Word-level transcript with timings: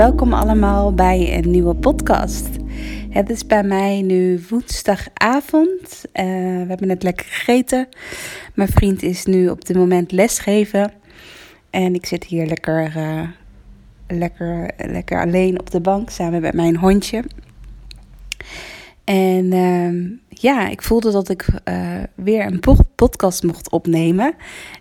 welkom 0.00 0.32
allemaal 0.32 0.94
bij 0.94 1.36
een 1.36 1.50
nieuwe 1.50 1.74
podcast. 1.74 2.48
Het 3.10 3.30
is 3.30 3.46
bij 3.46 3.62
mij 3.62 4.02
nu 4.02 4.44
woensdagavond. 4.48 6.04
Uh, 6.14 6.24
we 6.24 6.64
hebben 6.68 6.86
net 6.86 7.02
lekker 7.02 7.26
gegeten. 7.26 7.88
Mijn 8.54 8.68
vriend 8.68 9.02
is 9.02 9.24
nu 9.24 9.48
op 9.48 9.64
dit 9.64 9.76
moment 9.76 10.12
lesgeven. 10.12 10.92
En 11.70 11.94
ik 11.94 12.06
zit 12.06 12.24
hier 12.24 12.46
lekker, 12.46 12.96
uh, 12.96 13.22
lekker, 14.08 14.70
lekker 14.76 15.20
alleen 15.20 15.60
op 15.60 15.70
de 15.70 15.80
bank 15.80 16.10
samen 16.10 16.40
met 16.40 16.54
mijn 16.54 16.76
hondje. 16.76 17.24
En 19.04 19.44
uh, 19.52 20.18
ja, 20.40 20.68
ik 20.68 20.82
voelde 20.82 21.10
dat 21.10 21.28
ik 21.28 21.46
uh, 21.64 22.02
weer 22.14 22.46
een 22.46 22.60
podcast 22.94 23.42
mocht 23.42 23.70
opnemen. 23.70 24.34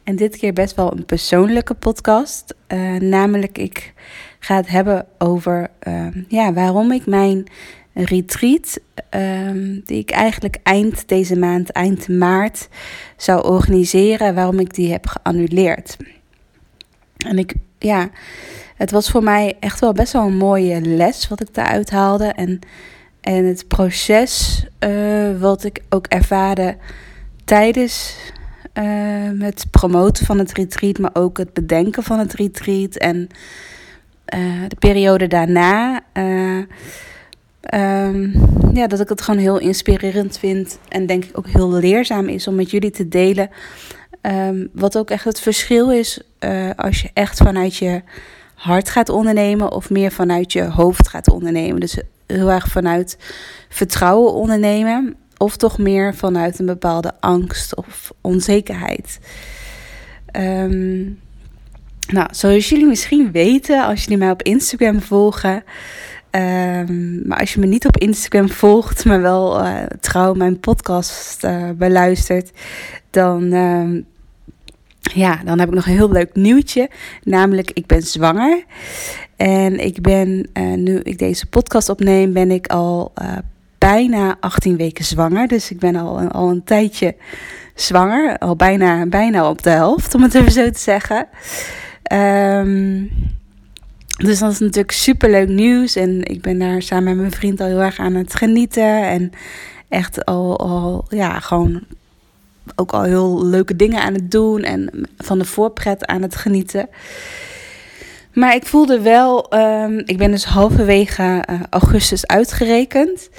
En 0.03 0.15
dit 0.15 0.37
keer 0.37 0.53
best 0.53 0.75
wel 0.75 0.91
een 0.91 1.05
persoonlijke 1.05 1.73
podcast. 1.73 2.55
Uh, 2.67 2.95
namelijk, 2.95 3.57
ik 3.57 3.93
ga 4.39 4.55
het 4.55 4.69
hebben 4.69 5.05
over 5.17 5.69
uh, 5.87 6.07
ja, 6.27 6.53
waarom 6.53 6.91
ik 6.91 7.05
mijn 7.05 7.47
retreat, 7.93 8.79
ehm, 9.09 9.79
die 9.85 9.97
ik 9.97 10.11
eigenlijk 10.11 10.57
eind 10.63 11.07
deze 11.07 11.35
maand, 11.37 11.69
eind 11.69 12.07
maart, 12.07 12.67
zou 13.17 13.43
organiseren, 13.43 14.35
waarom 14.35 14.59
ik 14.59 14.73
die 14.73 14.91
heb 14.91 15.07
geannuleerd. 15.07 15.97
En 17.17 17.37
ik, 17.37 17.53
ja, 17.79 18.09
het 18.75 18.91
was 18.91 19.11
voor 19.11 19.23
mij 19.23 19.57
echt 19.59 19.79
wel 19.79 19.93
best 19.93 20.13
wel 20.13 20.25
een 20.25 20.37
mooie 20.37 20.81
les 20.81 21.27
wat 21.27 21.41
ik 21.41 21.53
daaruit 21.53 21.89
haalde. 21.89 22.27
En 22.27 22.59
en 23.29 23.45
het 23.45 23.67
proces 23.67 24.65
uh, 24.79 25.39
wat 25.39 25.63
ik 25.63 25.81
ook 25.89 26.07
ervaarde 26.07 26.77
tijdens 27.45 28.15
uh, 28.73 29.41
het 29.41 29.65
promoten 29.71 30.25
van 30.25 30.39
het 30.39 30.53
retreat, 30.53 30.97
maar 30.97 31.09
ook 31.13 31.37
het 31.37 31.53
bedenken 31.53 32.03
van 32.03 32.19
het 32.19 32.33
retreat 32.33 32.95
en 32.95 33.29
uh, 34.35 34.67
de 34.67 34.75
periode 34.79 35.27
daarna. 35.27 36.01
Um, 37.73 38.31
ja, 38.73 38.87
dat 38.87 38.99
ik 38.99 39.09
het 39.09 39.21
gewoon 39.21 39.39
heel 39.39 39.57
inspirerend 39.59 40.37
vind 40.37 40.79
en 40.87 41.05
denk 41.05 41.25
ik 41.25 41.37
ook 41.37 41.47
heel 41.47 41.71
leerzaam 41.71 42.27
is 42.27 42.47
om 42.47 42.55
met 42.55 42.71
jullie 42.71 42.91
te 42.91 43.07
delen. 43.07 43.49
Um, 44.21 44.69
wat 44.73 44.97
ook 44.97 45.09
echt 45.09 45.23
het 45.23 45.39
verschil 45.39 45.91
is 45.91 46.21
als 46.75 47.01
je 47.01 47.09
echt 47.13 47.37
vanuit 47.37 47.75
je 47.75 48.01
hart 48.53 48.89
gaat 48.89 49.09
ondernemen 49.09 49.71
of 49.71 49.89
meer 49.89 50.11
vanuit 50.11 50.53
je 50.53 50.63
hoofd 50.63 51.07
gaat 51.07 51.29
ondernemen. 51.29 51.79
Dus 51.79 52.01
heel 52.33 52.51
erg 52.51 52.67
vanuit 52.67 53.17
vertrouwen 53.69 54.33
ondernemen. 54.33 55.15
Of 55.37 55.57
toch 55.57 55.77
meer 55.77 56.15
vanuit 56.15 56.59
een 56.59 56.65
bepaalde 56.65 57.13
angst 57.19 57.75
of 57.75 58.13
onzekerheid. 58.21 59.19
Um, 60.37 61.19
nou, 62.07 62.27
zoals 62.31 62.69
jullie 62.69 62.85
misschien 62.85 63.31
weten, 63.31 63.85
als 63.85 64.03
jullie 64.03 64.17
mij 64.17 64.31
op 64.31 64.43
Instagram 64.43 65.01
volgen. 65.01 65.63
Um, 66.31 67.27
maar 67.27 67.39
als 67.39 67.53
je 67.53 67.59
me 67.59 67.65
niet 67.65 67.85
op 67.87 67.97
Instagram 67.97 68.49
volgt, 68.49 69.05
maar 69.05 69.21
wel 69.21 69.65
uh, 69.65 69.83
trouw 69.99 70.33
mijn 70.33 70.59
podcast 70.59 71.43
uh, 71.43 71.69
beluistert, 71.75 72.51
dan 73.09 73.53
um, 73.53 74.05
ja, 74.99 75.41
dan 75.45 75.59
heb 75.59 75.67
ik 75.67 75.75
nog 75.75 75.85
een 75.85 75.93
heel 75.93 76.11
leuk 76.11 76.35
nieuwtje. 76.35 76.89
Namelijk, 77.23 77.71
ik 77.71 77.85
ben 77.85 78.01
zwanger. 78.01 78.63
En 79.35 79.85
ik 79.85 80.01
ben, 80.01 80.49
uh, 80.53 80.73
nu 80.73 80.99
ik 80.99 81.17
deze 81.17 81.45
podcast 81.45 81.89
opneem, 81.89 82.33
ben 82.33 82.51
ik 82.51 82.67
al 82.67 83.11
uh, 83.21 83.37
bijna 83.77 84.37
18 84.39 84.77
weken 84.77 85.05
zwanger. 85.05 85.47
Dus 85.47 85.71
ik 85.71 85.79
ben 85.79 85.95
al, 85.95 86.19
al 86.19 86.49
een 86.49 86.63
tijdje 86.63 87.15
zwanger. 87.75 88.37
Al 88.37 88.55
bijna, 88.55 89.05
bijna 89.05 89.49
op 89.49 89.61
de 89.63 89.69
helft, 89.69 90.15
om 90.15 90.23
het 90.23 90.35
even 90.35 90.51
zo 90.51 90.69
te 90.69 90.79
zeggen. 90.79 91.27
Um, 92.13 93.09
dus 94.17 94.39
dat 94.39 94.51
is 94.51 94.59
natuurlijk 94.59 94.91
super 94.91 95.29
leuk 95.29 95.47
nieuws. 95.47 95.95
En 95.95 96.23
ik 96.23 96.41
ben 96.41 96.59
daar 96.59 96.81
samen 96.81 97.03
met 97.03 97.17
mijn 97.17 97.31
vriend 97.31 97.61
al 97.61 97.67
heel 97.67 97.81
erg 97.81 97.99
aan 97.99 98.13
het 98.13 98.35
genieten. 98.35 99.09
En 99.09 99.31
echt 99.89 100.25
al, 100.25 100.59
al 100.59 101.05
ja, 101.09 101.39
gewoon 101.39 101.83
ook 102.75 102.91
al 102.91 103.03
heel 103.03 103.45
leuke 103.45 103.75
dingen 103.75 104.01
aan 104.01 104.13
het 104.13 104.31
doen 104.31 104.63
en 104.63 105.09
van 105.17 105.39
de 105.39 105.45
voorpret 105.45 106.05
aan 106.05 106.21
het 106.21 106.35
genieten. 106.35 106.89
Maar 108.33 108.55
ik 108.55 108.65
voelde 108.65 109.01
wel, 109.01 109.53
um, 109.53 110.01
ik 110.05 110.17
ben 110.17 110.31
dus 110.31 110.45
halverwege 110.45 111.43
uh, 111.49 111.59
augustus 111.69 112.27
uitgerekend. 112.27 113.29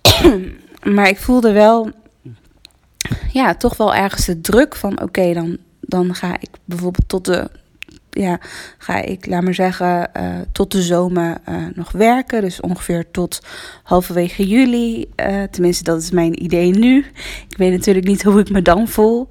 maar 0.94 1.08
ik 1.08 1.18
voelde 1.18 1.52
wel, 1.52 1.90
ja, 3.32 3.54
toch 3.54 3.76
wel 3.76 3.94
ergens 3.94 4.26
de 4.26 4.40
druk 4.40 4.76
van: 4.76 5.02
oké, 5.02 5.32
dan, 5.32 5.58
dan 5.80 6.14
ga 6.14 6.36
ik 6.40 6.50
bijvoorbeeld 6.64 7.08
tot 7.08 7.24
de 7.24 7.50
ja, 8.16 8.38
ga 8.78 9.02
ik, 9.02 9.26
laat 9.26 9.42
maar 9.42 9.54
zeggen, 9.54 10.10
uh, 10.16 10.28
tot 10.52 10.72
de 10.72 10.82
zomer 10.82 11.36
uh, 11.48 11.54
nog 11.74 11.92
werken. 11.92 12.40
Dus 12.40 12.60
ongeveer 12.60 13.10
tot 13.10 13.40
halverwege 13.82 14.46
juli. 14.46 15.06
Uh, 15.16 15.42
tenminste, 15.42 15.84
dat 15.84 16.02
is 16.02 16.10
mijn 16.10 16.42
idee 16.42 16.70
nu. 16.70 16.98
Ik 17.48 17.56
weet 17.56 17.72
natuurlijk 17.72 18.06
niet 18.06 18.22
hoe 18.28 18.40
ik 18.40 18.50
me 18.50 18.62
dan 18.62 18.88
voel. 18.88 19.28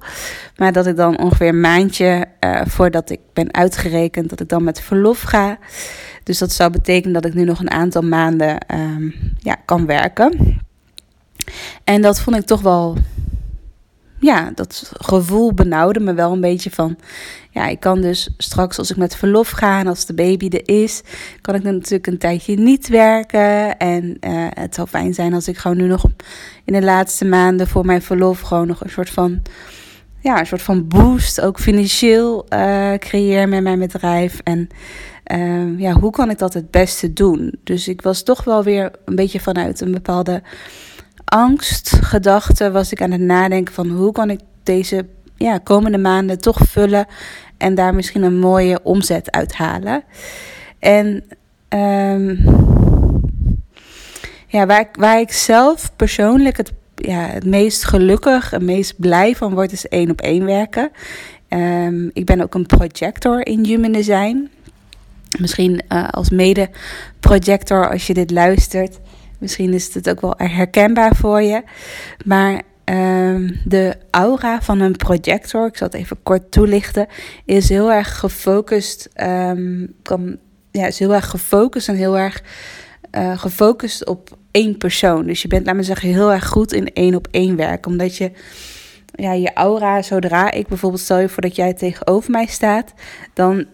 Maar 0.56 0.72
dat 0.72 0.86
ik 0.86 0.96
dan 0.96 1.18
ongeveer 1.18 1.48
een 1.48 1.60
maandje 1.60 2.26
voordat 2.66 3.10
ik 3.10 3.20
ben 3.32 3.54
uitgerekend, 3.54 4.30
dat 4.30 4.40
ik 4.40 4.48
dan 4.48 4.64
met 4.64 4.80
verlof 4.80 5.22
ga. 5.22 5.58
Dus 6.22 6.38
dat 6.38 6.52
zou 6.52 6.70
betekenen 6.70 7.12
dat 7.12 7.24
ik 7.24 7.34
nu 7.34 7.44
nog 7.44 7.60
een 7.60 7.70
aantal 7.70 8.02
maanden 8.02 8.58
um, 8.74 9.14
ja, 9.38 9.56
kan 9.64 9.86
werken. 9.86 10.60
En 11.84 12.02
dat 12.02 12.20
vond 12.20 12.36
ik 12.36 12.44
toch 12.44 12.60
wel 12.60 12.96
ja, 14.18 14.52
dat 14.54 14.92
gevoel 14.98 15.54
benauwde 15.54 16.00
me 16.00 16.14
wel 16.14 16.32
een 16.32 16.40
beetje 16.40 16.70
van. 16.70 16.96
Ja, 17.50 17.66
ik 17.66 17.80
kan 17.80 18.00
dus 18.00 18.30
straks 18.38 18.78
als 18.78 18.90
ik 18.90 18.96
met 18.96 19.16
verlof 19.16 19.50
ga 19.50 19.78
en 19.78 19.86
als 19.86 20.06
de 20.06 20.14
baby 20.14 20.48
er 20.48 20.68
is, 20.74 21.02
kan 21.40 21.54
ik 21.54 21.64
dan 21.64 21.74
natuurlijk 21.74 22.06
een 22.06 22.18
tijdje 22.18 22.56
niet 22.56 22.88
werken. 22.88 23.78
En 23.78 24.04
uh, 24.04 24.46
het 24.48 24.74
zou 24.74 24.88
fijn 24.88 25.14
zijn 25.14 25.34
als 25.34 25.48
ik 25.48 25.56
gewoon 25.56 25.76
nu 25.76 25.86
nog 25.86 26.04
in 26.64 26.72
de 26.72 26.82
laatste 26.82 27.24
maanden 27.24 27.66
voor 27.66 27.84
mijn 27.84 28.02
verlof 28.02 28.40
gewoon 28.40 28.66
nog 28.66 28.84
een 28.84 28.90
soort 28.90 29.10
van. 29.10 29.42
Ja, 30.20 30.38
een 30.38 30.46
soort 30.46 30.62
van 30.62 30.88
boost, 30.88 31.40
ook 31.40 31.60
financieel 31.60 32.46
uh, 32.48 32.94
creëer 32.94 33.48
met 33.48 33.62
mijn 33.62 33.78
bedrijf. 33.78 34.40
En 34.44 34.68
uh, 35.32 35.78
ja, 35.78 35.92
hoe 35.92 36.10
kan 36.10 36.30
ik 36.30 36.38
dat 36.38 36.54
het 36.54 36.70
beste 36.70 37.12
doen? 37.12 37.52
Dus 37.64 37.88
ik 37.88 38.02
was 38.02 38.22
toch 38.22 38.44
wel 38.44 38.62
weer 38.62 38.90
een 39.04 39.16
beetje 39.16 39.40
vanuit 39.40 39.80
een 39.80 39.92
bepaalde 39.92 40.42
angstgedachte 41.26 42.70
was 42.70 42.92
ik 42.92 43.02
aan 43.02 43.10
het 43.10 43.20
nadenken 43.20 43.74
van 43.74 43.88
hoe 43.88 44.12
kan 44.12 44.30
ik 44.30 44.40
deze 44.62 45.06
ja, 45.36 45.58
komende 45.58 45.98
maanden 45.98 46.40
toch 46.40 46.58
vullen 46.68 47.06
en 47.56 47.74
daar 47.74 47.94
misschien 47.94 48.22
een 48.22 48.38
mooie 48.38 48.80
omzet 48.82 49.30
uithalen. 49.30 50.02
En 50.78 51.24
um, 51.68 52.44
ja, 54.46 54.66
waar, 54.66 54.80
ik, 54.80 54.88
waar 54.92 55.20
ik 55.20 55.32
zelf 55.32 55.92
persoonlijk 55.96 56.56
het, 56.56 56.72
ja, 56.94 57.20
het 57.20 57.44
meest 57.44 57.84
gelukkig 57.84 58.52
en 58.52 58.64
meest 58.64 58.94
blij 58.96 59.34
van 59.36 59.54
word, 59.54 59.72
is 59.72 59.88
één 59.88 60.10
op 60.10 60.20
één 60.20 60.44
werken. 60.44 60.90
Um, 61.48 62.10
ik 62.12 62.24
ben 62.24 62.40
ook 62.40 62.54
een 62.54 62.66
projector 62.66 63.46
in 63.46 63.64
Human 63.64 63.92
Design. 63.92 64.50
Misschien 65.38 65.82
uh, 65.88 66.08
als 66.08 66.30
mede-projector, 66.30 67.90
als 67.90 68.06
je 68.06 68.14
dit 68.14 68.30
luistert, 68.30 68.98
Misschien 69.38 69.74
is 69.74 69.94
het 69.94 70.10
ook 70.10 70.20
wel 70.20 70.34
herkenbaar 70.36 71.16
voor 71.16 71.42
je. 71.42 71.62
Maar 72.24 72.62
um, 72.84 73.60
de 73.64 73.96
aura 74.10 74.62
van 74.62 74.80
een 74.80 74.96
projector, 74.96 75.66
ik 75.66 75.76
zal 75.76 75.86
het 75.86 75.96
even 75.96 76.16
kort 76.22 76.50
toelichten, 76.50 77.06
is 77.44 77.68
heel 77.68 77.92
erg 77.92 78.18
gefocust. 78.18 79.08
Um, 79.22 79.94
kan, 80.02 80.36
ja, 80.70 80.86
is 80.86 80.98
heel 80.98 81.14
erg 81.14 81.30
gefocust 81.30 81.88
en 81.88 81.94
heel 81.94 82.18
erg 82.18 82.42
uh, 83.12 83.38
gefocust 83.38 84.06
op 84.06 84.38
één 84.50 84.78
persoon. 84.78 85.26
Dus 85.26 85.42
je 85.42 85.48
bent, 85.48 85.66
laat 85.66 85.74
me 85.74 85.82
zeggen, 85.82 86.08
heel 86.08 86.32
erg 86.32 86.48
goed 86.48 86.72
in 86.72 86.92
één 86.92 87.14
op 87.14 87.28
één 87.30 87.56
werk. 87.56 87.86
Omdat 87.86 88.16
je 88.16 88.30
ja, 89.16 89.32
je 89.32 89.52
aura, 89.52 90.02
zodra 90.02 90.50
ik 90.50 90.66
bijvoorbeeld 90.66 91.02
stel 91.02 91.18
je 91.18 91.28
voor 91.28 91.42
dat 91.42 91.56
jij 91.56 91.74
tegenover 91.74 92.30
mij 92.30 92.46
staat, 92.46 92.92
dan 93.32 93.66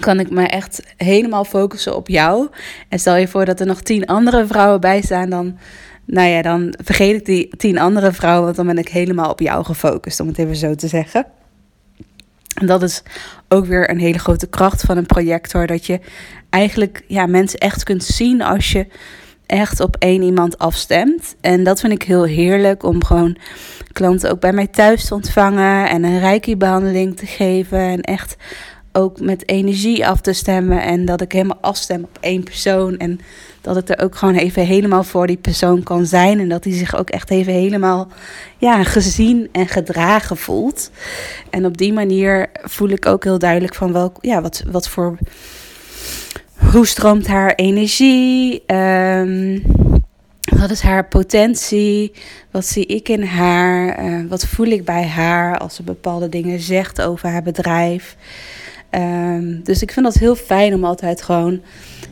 kan 0.00 0.20
ik 0.20 0.30
me 0.30 0.46
echt 0.46 0.82
helemaal 0.96 1.44
focussen 1.44 1.96
op 1.96 2.08
jou. 2.08 2.48
En 2.88 2.98
stel 2.98 3.16
je 3.16 3.28
voor 3.28 3.44
dat 3.44 3.60
er 3.60 3.66
nog 3.66 3.80
tien 3.80 4.06
andere 4.06 4.46
vrouwen 4.46 4.80
bij 4.80 5.02
staan, 5.02 5.30
dan, 5.30 5.58
nou 6.04 6.28
ja, 6.28 6.42
dan 6.42 6.74
vergeet 6.84 7.14
ik 7.14 7.24
die 7.24 7.56
tien 7.56 7.78
andere 7.78 8.12
vrouwen, 8.12 8.44
want 8.44 8.56
dan 8.56 8.66
ben 8.66 8.78
ik 8.78 8.88
helemaal 8.88 9.30
op 9.30 9.40
jou 9.40 9.64
gefocust, 9.64 10.20
om 10.20 10.26
het 10.26 10.38
even 10.38 10.56
zo 10.56 10.74
te 10.74 10.88
zeggen. 10.88 11.26
En 12.54 12.66
dat 12.66 12.82
is 12.82 13.02
ook 13.48 13.66
weer 13.66 13.90
een 13.90 14.00
hele 14.00 14.18
grote 14.18 14.46
kracht 14.46 14.82
van 14.82 14.96
een 14.96 15.06
projector, 15.06 15.66
dat 15.66 15.86
je 15.86 16.00
eigenlijk 16.50 17.04
ja, 17.06 17.26
mensen 17.26 17.58
echt 17.58 17.82
kunt 17.82 18.04
zien 18.04 18.42
als 18.42 18.72
je 18.72 18.86
echt 19.46 19.80
op 19.80 19.96
één 19.98 20.22
iemand 20.22 20.58
afstemt. 20.58 21.36
En 21.40 21.64
dat 21.64 21.80
vind 21.80 21.92
ik 21.92 22.02
heel 22.02 22.24
heerlijk 22.24 22.82
om 22.82 23.04
gewoon 23.04 23.36
klanten 23.92 24.30
ook 24.30 24.40
bij 24.40 24.52
mij 24.52 24.66
thuis 24.66 25.04
te 25.04 25.14
ontvangen 25.14 25.88
en 25.88 26.04
een 26.04 26.20
reiki-behandeling 26.20 27.16
te 27.16 27.26
geven 27.26 27.78
en 27.78 28.00
echt 28.00 28.36
ook 28.92 29.20
met 29.20 29.48
energie 29.48 30.06
af 30.06 30.20
te 30.20 30.32
stemmen. 30.32 30.82
En 30.82 31.04
dat 31.04 31.20
ik 31.20 31.32
helemaal 31.32 31.58
afstem 31.60 32.04
op 32.04 32.18
één 32.20 32.42
persoon. 32.42 32.96
En 32.96 33.20
dat 33.60 33.76
ik 33.76 33.88
er 33.88 34.04
ook 34.04 34.16
gewoon 34.16 34.34
even 34.34 34.66
helemaal 34.66 35.04
voor 35.04 35.26
die 35.26 35.36
persoon 35.36 35.82
kan 35.82 36.06
zijn. 36.06 36.40
En 36.40 36.48
dat 36.48 36.64
hij 36.64 36.72
zich 36.72 36.96
ook 36.96 37.10
echt 37.10 37.30
even 37.30 37.52
helemaal 37.52 38.08
ja, 38.58 38.84
gezien 38.84 39.48
en 39.52 39.68
gedragen 39.68 40.36
voelt. 40.36 40.90
En 41.50 41.66
op 41.66 41.76
die 41.78 41.92
manier 41.92 42.50
voel 42.62 42.88
ik 42.88 43.06
ook 43.06 43.24
heel 43.24 43.38
duidelijk 43.38 43.74
van 43.74 43.92
welk, 43.92 44.18
ja, 44.20 44.40
wat, 44.40 44.62
wat 44.70 44.88
voor. 44.88 45.18
hoe 46.70 46.86
stroomt 46.86 47.26
haar 47.26 47.54
energie? 47.54 48.62
Um, 48.66 49.62
wat 50.56 50.70
is 50.70 50.80
haar 50.80 51.08
potentie? 51.08 52.12
Wat 52.50 52.64
zie 52.66 52.86
ik 52.86 53.08
in 53.08 53.22
haar? 53.22 54.04
Uh, 54.04 54.28
wat 54.28 54.46
voel 54.46 54.66
ik 54.66 54.84
bij 54.84 55.06
haar 55.06 55.58
als 55.58 55.74
ze 55.74 55.82
bepaalde 55.82 56.28
dingen 56.28 56.60
zegt 56.60 57.00
over 57.00 57.28
haar 57.28 57.42
bedrijf? 57.42 58.16
Um, 58.90 59.60
dus 59.64 59.82
ik 59.82 59.92
vind 59.92 60.04
dat 60.04 60.14
heel 60.14 60.34
fijn 60.34 60.74
om 60.74 60.84
altijd 60.84 61.22
gewoon, 61.22 61.60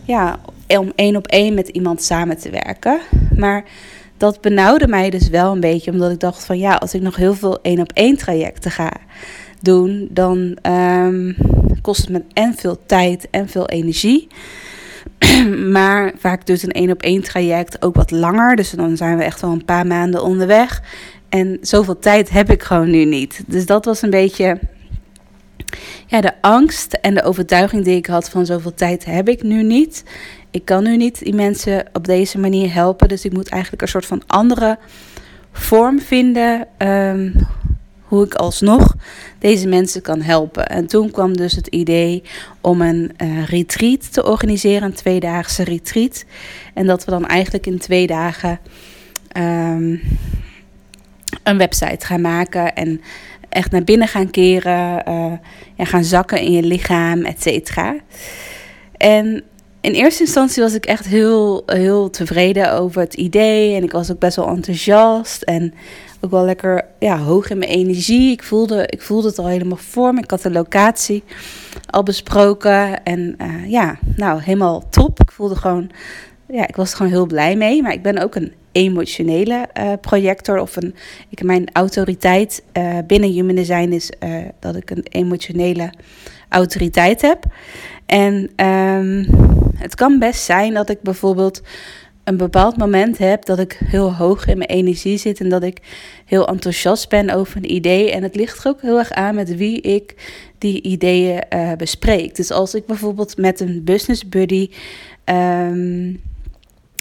ja, 0.04 0.38
om 0.66 0.92
één 0.94 1.16
op 1.16 1.26
één 1.26 1.54
met 1.54 1.68
iemand 1.68 2.02
samen 2.02 2.38
te 2.38 2.50
werken. 2.50 3.00
Maar 3.36 3.64
dat 4.16 4.40
benauwde 4.40 4.88
mij 4.88 5.10
dus 5.10 5.28
wel 5.28 5.52
een 5.52 5.60
beetje, 5.60 5.90
omdat 5.90 6.10
ik 6.10 6.20
dacht 6.20 6.44
van 6.44 6.58
ja, 6.58 6.74
als 6.74 6.94
ik 6.94 7.00
nog 7.00 7.16
heel 7.16 7.34
veel 7.34 7.62
één 7.62 7.80
op 7.80 7.92
één 7.92 8.16
trajecten 8.16 8.70
ga 8.70 8.92
doen, 9.60 10.08
dan 10.10 10.58
um, 10.62 11.36
kost 11.82 12.00
het 12.00 12.10
me 12.10 12.22
en 12.32 12.54
veel 12.54 12.78
tijd 12.86 13.28
en 13.30 13.48
veel 13.48 13.68
energie. 13.68 14.28
maar 15.76 16.12
vaak 16.18 16.46
dus 16.46 16.62
een 16.62 16.72
één 16.72 16.90
op 16.90 17.02
één 17.02 17.22
traject 17.22 17.82
ook 17.82 17.94
wat 17.94 18.10
langer. 18.10 18.56
Dus 18.56 18.70
dan 18.70 18.96
zijn 18.96 19.16
we 19.16 19.24
echt 19.24 19.40
wel 19.40 19.50
een 19.52 19.64
paar 19.64 19.86
maanden 19.86 20.22
onderweg. 20.22 20.82
En 21.28 21.58
zoveel 21.60 21.98
tijd 21.98 22.30
heb 22.30 22.50
ik 22.50 22.62
gewoon 22.62 22.90
nu 22.90 23.04
niet. 23.04 23.42
Dus 23.46 23.66
dat 23.66 23.84
was 23.84 24.02
een 24.02 24.10
beetje 24.10 24.58
ja, 26.06 26.20
de 26.20 26.32
angst 26.40 26.92
en 26.92 27.14
de 27.14 27.22
overtuiging 27.22 27.84
die 27.84 27.96
ik 27.96 28.06
had 28.06 28.30
van 28.30 28.46
zoveel 28.46 28.74
tijd 28.74 29.04
heb 29.04 29.28
ik 29.28 29.42
nu 29.42 29.62
niet. 29.62 30.04
Ik 30.50 30.64
kan 30.64 30.82
nu 30.82 30.96
niet 30.96 31.24
die 31.24 31.34
mensen 31.34 31.86
op 31.92 32.04
deze 32.04 32.38
manier 32.38 32.72
helpen. 32.72 33.08
Dus 33.08 33.24
ik 33.24 33.32
moet 33.32 33.48
eigenlijk 33.48 33.82
een 33.82 33.88
soort 33.88 34.06
van 34.06 34.22
andere 34.26 34.78
vorm 35.52 36.00
vinden. 36.00 36.66
Um, 36.78 37.46
hoe 38.06 38.24
ik 38.24 38.34
alsnog 38.34 38.94
deze 39.38 39.68
mensen 39.68 40.02
kan 40.02 40.20
helpen. 40.20 40.66
En 40.66 40.86
toen 40.86 41.10
kwam 41.10 41.36
dus 41.36 41.52
het 41.52 41.66
idee 41.66 42.22
om 42.60 42.80
een 42.80 43.12
uh, 43.22 43.44
retreat 43.44 44.12
te 44.12 44.24
organiseren, 44.24 44.82
een 44.82 44.94
tweedaagse 44.94 45.64
retreat. 45.64 46.24
En 46.74 46.86
dat 46.86 47.04
we 47.04 47.10
dan 47.10 47.26
eigenlijk 47.26 47.66
in 47.66 47.78
twee 47.78 48.06
dagen 48.06 48.58
um, 49.36 50.00
een 51.42 51.58
website 51.58 52.06
gaan 52.06 52.20
maken 52.20 52.74
en 52.74 53.00
echt 53.56 53.70
naar 53.70 53.84
binnen 53.84 54.08
gaan 54.08 54.30
keren, 54.30 55.02
uh, 55.08 55.32
ja, 55.74 55.84
gaan 55.84 56.04
zakken 56.04 56.40
in 56.40 56.52
je 56.52 56.62
lichaam, 56.62 57.24
et 57.24 57.42
cetera. 57.42 57.96
En 58.96 59.42
in 59.80 59.92
eerste 59.92 60.22
instantie 60.22 60.62
was 60.62 60.74
ik 60.74 60.86
echt 60.86 61.06
heel, 61.06 61.62
heel 61.66 62.10
tevreden 62.10 62.72
over 62.72 63.00
het 63.00 63.14
idee. 63.14 63.74
En 63.76 63.82
ik 63.82 63.92
was 63.92 64.10
ook 64.10 64.18
best 64.18 64.36
wel 64.36 64.48
enthousiast. 64.48 65.42
En 65.42 65.74
ook 66.20 66.30
wel 66.30 66.44
lekker 66.44 66.84
ja, 66.98 67.18
hoog 67.18 67.50
in 67.50 67.58
mijn 67.58 67.70
energie. 67.70 68.32
Ik 68.32 68.42
voelde, 68.42 68.86
ik 68.86 69.02
voelde 69.02 69.28
het 69.28 69.38
al 69.38 69.46
helemaal 69.46 69.76
voor 69.76 70.14
me. 70.14 70.20
Ik 70.20 70.30
had 70.30 70.42
de 70.42 70.50
locatie 70.50 71.22
al 71.90 72.02
besproken. 72.02 73.04
En 73.04 73.36
uh, 73.42 73.70
ja, 73.70 73.98
nou, 74.16 74.42
helemaal 74.42 74.88
top. 74.90 75.20
Ik 75.20 75.30
voelde 75.30 75.56
gewoon, 75.56 75.90
ja, 76.48 76.68
ik 76.68 76.76
was 76.76 76.90
er 76.90 76.96
gewoon 76.96 77.12
heel 77.12 77.26
blij 77.26 77.56
mee. 77.56 77.82
Maar 77.82 77.92
ik 77.92 78.02
ben 78.02 78.22
ook 78.22 78.34
een 78.34 78.52
emotionele 78.76 79.68
uh, 79.78 79.92
projector. 80.00 80.58
Of 80.58 80.76
een, 80.76 80.94
ik, 81.28 81.42
mijn 81.42 81.68
autoriteit 81.72 82.62
uh, 82.72 82.98
binnen 83.06 83.32
Human 83.32 83.54
Design 83.54 83.92
is 83.92 84.10
dat 84.60 84.76
ik 84.76 84.90
een 84.90 85.06
emotionele 85.08 85.92
autoriteit 86.48 87.22
heb. 87.22 87.44
En 88.06 88.34
um, 88.66 89.26
het 89.76 89.94
kan 89.94 90.18
best 90.18 90.42
zijn 90.42 90.74
dat 90.74 90.90
ik 90.90 91.02
bijvoorbeeld 91.02 91.62
een 92.24 92.36
bepaald 92.36 92.76
moment 92.76 93.18
heb 93.18 93.44
dat 93.44 93.58
ik 93.58 93.80
heel 93.84 94.14
hoog 94.14 94.46
in 94.46 94.58
mijn 94.58 94.70
energie 94.70 95.18
zit 95.18 95.40
en 95.40 95.48
dat 95.48 95.62
ik 95.62 95.78
heel 96.24 96.48
enthousiast 96.48 97.08
ben 97.08 97.30
over 97.30 97.56
een 97.56 97.72
idee. 97.72 98.10
En 98.10 98.22
het 98.22 98.36
ligt 98.36 98.64
er 98.64 98.70
ook 98.70 98.82
heel 98.82 98.98
erg 98.98 99.10
aan 99.10 99.34
met 99.34 99.56
wie 99.56 99.80
ik 99.80 100.14
die 100.58 100.82
ideeën 100.82 101.42
bespreek. 101.76 102.36
Dus 102.36 102.50
als 102.50 102.74
ik 102.74 102.86
bijvoorbeeld 102.86 103.36
met 103.36 103.60
een 103.60 103.84
business 103.84 104.28
buddy 104.28 104.70
um, 105.24 106.20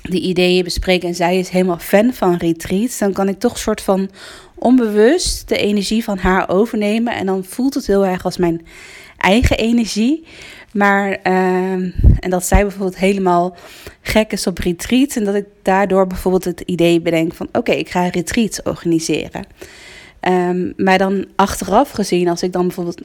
die 0.10 0.22
ideeën 0.22 0.64
bespreek 0.64 1.04
en 1.04 1.16
zij 1.16 1.40
is 1.40 1.50
helemaal 1.50 1.80
fan 1.80 2.14
van 2.14 2.36
retreats, 2.36 2.98
dan 2.98 3.14
kan 3.14 3.28
ik 3.28 3.40
toch 3.40 3.58
soort 3.58 3.82
van 3.82 4.10
onbewust 4.56 5.48
de 5.50 5.58
energie 5.58 6.04
van 6.04 6.18
haar 6.18 6.50
overnemen. 6.50 7.16
En 7.16 7.26
dan 7.26 7.44
voelt 7.44 7.74
het 7.74 7.88
heel 7.88 8.06
erg 8.06 8.26
als 8.26 8.38
mijn 8.38 8.66
eigen 9.18 9.58
energie. 9.58 10.26
Maar, 10.74 11.10
uh, 11.10 11.72
en 12.20 12.30
dat 12.30 12.46
zij 12.46 12.62
bijvoorbeeld 12.62 12.98
helemaal 12.98 13.56
gek 14.02 14.32
is 14.32 14.48
op 14.48 14.58
retreat. 14.58 15.16
En 15.16 15.24
dat 15.24 15.36
ik 15.36 15.46
daardoor 15.62 16.08
bijvoorbeeld 16.08 16.44
het 16.44 16.62
idee 16.62 17.02
bedenk 17.02 17.34
van... 17.34 17.48
oké, 17.52 17.72
ik 17.72 17.90
ga 17.90 18.08
retreats 18.08 18.64
organiseren. 18.64 19.46
Um, 20.22 20.74
maar 20.78 20.98
dan 20.98 21.26
achteraf 21.36 21.92
gezien, 21.92 22.28
als 22.28 22.44
ik 22.44 22.54
dan 22.54 22.68
bijvoorbeeld... 22.68 23.02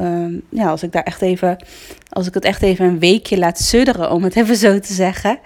Uh, 0.00 0.38
ja, 0.48 0.70
als 0.70 0.82
ik 0.82 0.92
daar 0.92 1.02
echt 1.02 1.22
even... 1.22 1.64
als 2.08 2.26
ik 2.26 2.34
het 2.34 2.44
echt 2.44 2.62
even 2.62 2.86
een 2.86 2.98
weekje 2.98 3.38
laat 3.38 3.58
sudderen, 3.58 4.10
om 4.10 4.24
het 4.24 4.36
even 4.36 4.56
zo 4.56 4.78
te 4.78 4.92
zeggen... 4.92 5.38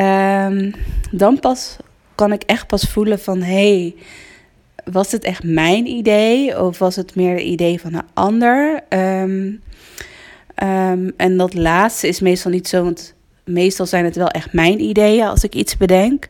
Um, 0.00 0.74
dan 1.10 1.40
pas 1.40 1.76
kan 2.14 2.32
ik 2.32 2.42
echt 2.42 2.66
pas 2.66 2.82
voelen 2.82 3.18
van... 3.18 3.42
hey, 3.42 3.94
was 4.84 5.12
het 5.12 5.24
echt 5.24 5.42
mijn 5.42 5.86
idee? 5.86 6.60
Of 6.60 6.78
was 6.78 6.96
het 6.96 7.14
meer 7.14 7.34
het 7.34 7.44
idee 7.44 7.80
van 7.80 7.94
een 7.94 8.06
ander? 8.14 8.80
Um, 8.88 9.62
Um, 10.62 11.12
en 11.16 11.36
dat 11.36 11.54
laatste 11.54 12.08
is 12.08 12.20
meestal 12.20 12.50
niet 12.50 12.68
zo, 12.68 12.82
want 12.82 13.14
meestal 13.44 13.86
zijn 13.86 14.04
het 14.04 14.16
wel 14.16 14.28
echt 14.28 14.52
mijn 14.52 14.80
ideeën 14.80 15.26
als 15.26 15.44
ik 15.44 15.54
iets 15.54 15.76
bedenk. 15.76 16.28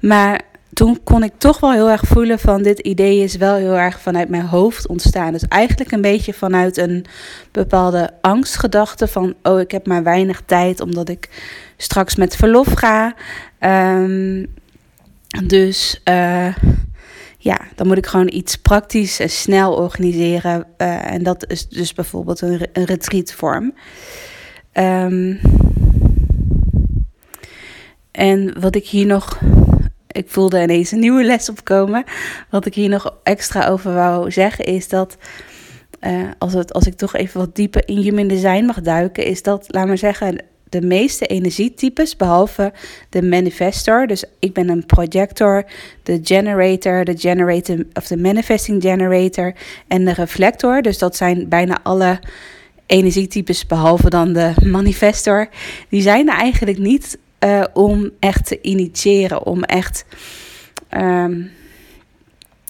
Maar 0.00 0.40
toen 0.72 1.00
kon 1.04 1.22
ik 1.22 1.32
toch 1.38 1.60
wel 1.60 1.72
heel 1.72 1.90
erg 1.90 2.02
voelen 2.06 2.38
van 2.38 2.62
dit 2.62 2.78
idee 2.78 3.22
is 3.22 3.36
wel 3.36 3.54
heel 3.54 3.76
erg 3.76 4.00
vanuit 4.00 4.28
mijn 4.28 4.46
hoofd 4.46 4.86
ontstaan. 4.86 5.32
Dus 5.32 5.48
eigenlijk 5.48 5.92
een 5.92 6.00
beetje 6.00 6.34
vanuit 6.34 6.76
een 6.76 7.04
bepaalde 7.52 8.10
angstgedachte 8.20 9.06
van 9.06 9.34
oh 9.42 9.60
ik 9.60 9.70
heb 9.70 9.86
maar 9.86 10.02
weinig 10.02 10.42
tijd 10.46 10.80
omdat 10.80 11.08
ik 11.08 11.28
straks 11.76 12.16
met 12.16 12.36
verlof 12.36 12.72
ga. 12.72 13.14
Um, 13.60 14.46
dus 15.46 16.00
uh, 16.04 16.54
ja, 17.38 17.58
dan 17.74 17.86
moet 17.86 17.98
ik 17.98 18.06
gewoon 18.06 18.32
iets 18.32 18.56
praktisch 18.56 19.20
en 19.20 19.30
snel 19.30 19.74
organiseren. 19.74 20.66
Uh, 20.78 21.12
en 21.12 21.22
dat 21.22 21.50
is 21.50 21.68
dus 21.68 21.92
bijvoorbeeld 21.92 22.40
een, 22.40 22.66
een 22.72 22.84
retreatvorm. 22.84 23.74
Um, 24.72 25.40
en 28.10 28.60
wat 28.60 28.74
ik 28.74 28.86
hier 28.86 29.06
nog. 29.06 29.38
Ik 30.18 30.28
voelde 30.28 30.62
ineens 30.62 30.90
een 30.90 30.98
nieuwe 30.98 31.24
les 31.24 31.48
opkomen. 31.48 32.04
Wat 32.50 32.66
ik 32.66 32.74
hier 32.74 32.88
nog 32.88 33.14
extra 33.22 33.68
over 33.68 33.94
wou 33.94 34.30
zeggen 34.30 34.64
is 34.64 34.88
dat. 34.88 35.16
Uh, 36.06 36.22
als, 36.38 36.52
het, 36.52 36.72
als 36.72 36.86
ik 36.86 36.94
toch 36.94 37.16
even 37.16 37.40
wat 37.40 37.54
dieper 37.54 37.88
in 37.88 37.96
human 37.96 38.28
design 38.28 38.64
mag 38.64 38.80
duiken, 38.80 39.24
is 39.24 39.42
dat, 39.42 39.64
laat 39.68 39.86
maar 39.86 39.98
zeggen, 39.98 40.44
de 40.68 40.80
meeste 40.80 41.26
energietypes, 41.26 42.16
behalve 42.16 42.72
de 43.08 43.22
manifestor. 43.22 44.06
Dus 44.06 44.24
ik 44.38 44.52
ben 44.52 44.68
een 44.68 44.86
projector, 44.86 45.64
de 46.02 46.20
generator, 46.22 47.04
de 47.04 47.18
generator 47.18 47.76
of 47.92 48.06
de 48.06 48.16
manifesting 48.16 48.82
generator 48.82 49.54
en 49.88 50.04
de 50.04 50.12
reflector. 50.12 50.82
Dus 50.82 50.98
dat 50.98 51.16
zijn 51.16 51.48
bijna 51.48 51.78
alle 51.82 52.20
energietypes, 52.86 53.66
behalve 53.66 54.10
dan 54.10 54.32
de 54.32 54.52
manifestor. 54.64 55.48
Die 55.88 56.02
zijn 56.02 56.28
er 56.28 56.36
eigenlijk 56.36 56.78
niet 56.78 57.18
uh, 57.44 57.64
om 57.72 58.10
echt 58.18 58.46
te 58.46 58.60
initiëren, 58.60 59.44
om 59.44 59.62
echt. 59.62 60.04
Um, 60.90 61.50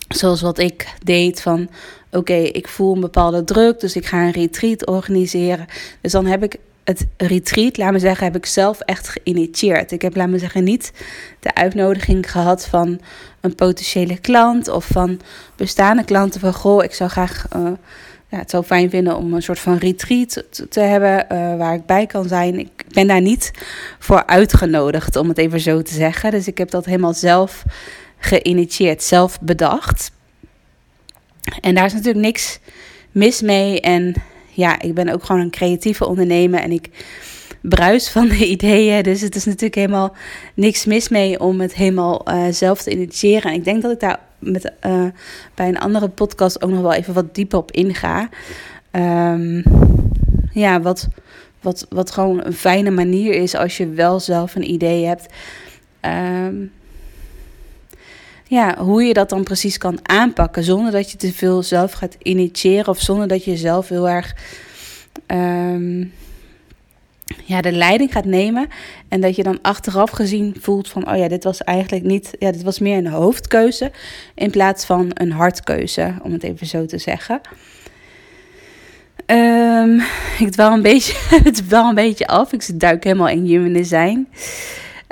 zoals 0.09 0.41
wat 0.41 0.59
ik 0.59 0.95
deed 1.03 1.43
van 1.43 1.69
oké, 2.11 2.35
ik 2.35 2.69
voel 2.69 2.95
een 2.95 3.01
bepaalde 3.01 3.45
druk, 3.45 3.81
dus 3.81 3.97
ik 3.97 4.07
ga 4.07 4.23
een 4.23 4.31
retreat 4.31 4.87
organiseren. 4.87 5.67
Dus 6.01 6.13
dan 6.13 6.27
heb 6.27 6.43
ik 6.43 6.57
het 6.85 7.07
retreat, 7.17 7.77
laat 7.77 7.93
me 7.93 7.99
zeggen, 7.99 8.25
heb 8.25 8.37
ik 8.37 8.47
zelf 8.47 8.81
echt 8.81 9.09
geïnitieerd. 9.09 9.93
Ik 9.93 10.03
heb, 10.03 10.17
laat 10.17 10.29
me 10.29 10.39
zeggen, 10.39 10.65
niet 10.65 10.93
de 11.41 11.55
uitnodiging 11.55 12.31
gehad 12.31 12.67
van 12.67 13.01
een 13.41 13.55
potentiële 13.55 14.19
klant 14.19 14.69
of 14.69 14.87
van 14.87 15.21
bestaande 15.57 16.05
klanten 16.05 16.41
van 16.41 16.55
goh, 16.55 16.85
ik 16.85 16.95
zou 16.95 17.11
graag. 17.11 17.47
Uh, 17.57 17.71
ja, 18.29 18.39
het 18.39 18.51
zou 18.51 18.65
fijn 18.65 18.91
vinden 18.91 19.17
om 19.17 19.35
een 19.35 19.43
soort 19.43 19.59
van 19.59 19.77
retreat 19.77 20.45
te, 20.71 20.81
hebben 20.81 21.27
uh, 21.33 21.57
waar 21.57 21.75
ik 21.75 21.87
bij 21.87 22.07
kan 22.07 22.29
zijn. 22.29 22.59
Ik 22.59 22.85
ben 22.89 23.07
daar 23.07 23.21
niet 23.21 23.51
voor 23.99 24.27
uitgenodigd, 24.27 25.17
om 25.17 25.29
het 25.29 25.39
even 25.39 25.61
zo 25.61 25.83
te 25.83 25.95
zeggen. 25.95 26.31
Dus 26.31 26.47
ik 26.47 26.59
heb 26.59 26.71
dat 26.71 26.85
helemaal 26.85 27.15
zelf 27.15 27.65
geïnitieerd, 28.19 29.03
zelf 29.03 29.41
bedacht. 29.41 30.11
En 31.61 31.75
daar 31.75 31.85
is 31.85 31.93
natuurlijk 31.93 32.25
niks 32.25 32.59
mis 33.13 33.41
mee. 33.41 33.81
En 33.81 34.15
ja, 34.51 34.81
ik 34.81 34.95
ben 34.95 35.09
ook 35.09 35.25
gewoon 35.25 35.41
een 35.41 35.51
creatieve 35.51 36.07
ondernemer 36.07 36.61
en 36.61 36.73
ik 36.73 36.91
bruis 37.63 38.09
van 38.11 38.29
de 38.29 38.47
ideeën. 38.55 39.03
Dus 39.03 39.21
het 39.21 39.35
is 39.35 39.45
natuurlijk 39.45 39.75
helemaal 39.75 40.17
niks 40.55 40.85
mis 40.85 41.09
mee 41.09 41.41
om 41.41 41.61
het 41.61 41.75
helemaal 41.75 42.25
uh, 42.29 42.45
zelf 42.51 42.83
te 42.83 42.91
initiëren. 42.91 43.51
En 43.51 43.57
ik 43.57 43.65
denk 43.65 43.83
dat 43.83 43.93
ik 43.93 44.01
daar 44.01 44.21
met, 44.39 44.73
uh, 44.87 45.07
bij 45.55 45.69
een 45.69 45.79
andere 45.79 46.09
podcast 46.09 46.63
ook 46.63 46.71
nog 46.71 46.81
wel 46.81 46.93
even 46.93 47.15
wat 47.15 47.35
dieper 47.35 47.59
op 47.59 47.73
inga. 47.73 48.29
Um, 48.93 49.63
ja, 50.53 50.81
wat, 50.81 51.09
wat, 51.61 51.87
wat 51.89 52.11
gewoon 52.11 52.45
een 52.45 52.53
fijne 52.53 52.91
manier 52.91 53.35
is 53.35 53.55
als 53.55 53.77
je 53.77 53.89
wel 53.89 54.21
zelf 54.21 54.55
een 54.55 54.71
idee 54.71 55.05
hebt. 55.05 55.27
Um, 56.01 56.73
ja, 58.45 58.79
hoe 58.79 59.03
je 59.03 59.13
dat 59.13 59.29
dan 59.29 59.43
precies 59.45 59.79
kan 59.79 59.99
aanpakken 60.03 60.65
zonder 60.65 60.93
dat 60.93 61.11
je 61.11 61.17
te 61.17 61.33
veel 61.33 61.63
zelf 61.63 61.93
gaat 61.93 62.17
initiëren 62.23 62.89
of 62.89 63.01
zonder 63.01 63.29
dat 63.29 63.45
je 63.45 63.57
zelf 63.57 63.89
heel 63.89 64.09
erg 64.09 64.35
um, 65.27 66.13
ja, 67.45 67.61
de 67.61 67.73
leiding 67.73 68.13
gaat 68.13 68.25
nemen. 68.25 68.69
En 69.09 69.21
dat 69.21 69.37
je 69.37 69.43
dan 69.43 69.59
achteraf 69.63 70.11
gezien 70.11 70.57
voelt 70.61 70.89
van, 70.89 71.11
oh 71.11 71.17
ja, 71.17 71.29
dit 71.29 71.45
was 71.45 71.63
eigenlijk 71.63 72.05
niet, 72.05 72.31
ja, 72.39 72.53
dit 72.53 72.63
was 72.63 72.79
meer 72.79 72.97
een 72.97 73.07
hoofdkeuze 73.07 73.91
in 74.35 74.51
plaats 74.51 74.85
van 74.85 75.11
een 75.15 75.33
hartkeuze, 75.33 76.15
om 76.23 76.33
het 76.33 76.43
even 76.43 76.67
zo 76.67 76.87
te 76.87 76.99
zeggen. 76.99 77.41
Um, 79.27 80.01
ik 80.39 80.51
dwaal 80.51 80.73
een 80.73 80.83
beetje, 80.83 81.15
het 81.45 81.67
wel 81.67 81.89
een 81.89 81.95
beetje 81.95 82.27
af. 82.27 82.53
Ik 82.53 82.81
duik 82.81 83.05
helemaal 83.05 83.29
in 83.29 83.45
human 83.45 83.73
design. 83.73 84.29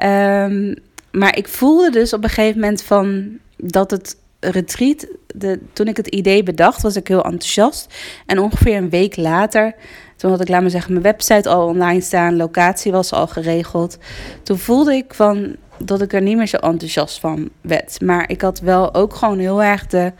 Um, 0.05 0.75
maar 1.11 1.37
ik 1.37 1.49
voelde 1.49 1.91
dus 1.91 2.13
op 2.13 2.23
een 2.23 2.29
gegeven 2.29 2.61
moment 2.61 2.83
van 2.83 3.39
dat 3.57 3.91
het 3.91 4.17
retreat, 4.41 5.07
de, 5.27 5.61
toen 5.73 5.89
ik 5.89 5.97
het 5.97 6.07
idee 6.07 6.43
bedacht, 6.43 6.83
was 6.83 6.97
ik 6.97 7.09
heel 7.09 7.25
enthousiast. 7.25 7.95
En 8.27 8.39
ongeveer 8.39 8.77
een 8.77 8.91
week 8.91 9.17
later, 9.17 9.75
toen 10.17 10.31
had 10.31 10.41
ik, 10.41 10.49
laat 10.49 10.71
zeggen, 10.71 10.93
mijn 10.93 11.05
website 11.05 11.49
al 11.49 11.67
online 11.67 12.01
staan, 12.01 12.37
locatie 12.37 12.93
was 12.93 13.13
al 13.13 13.27
geregeld. 13.27 13.99
Toen 14.43 14.59
voelde 14.59 14.95
ik 14.95 15.15
van 15.15 15.57
dat 15.79 16.03
ik 16.03 16.13
er 16.13 16.23
niet 16.23 16.37
meer 16.37 16.47
zo 16.47 16.57
enthousiast 16.57 17.21
van 17.21 17.51
werd. 17.61 18.01
Maar 18.01 18.31
ik 18.31 18.41
had 18.41 18.61
wel 18.61 18.95
ook 18.95 19.15
gewoon 19.15 19.39
heel 19.39 19.63
erg 19.63 19.87
de, 19.87 20.13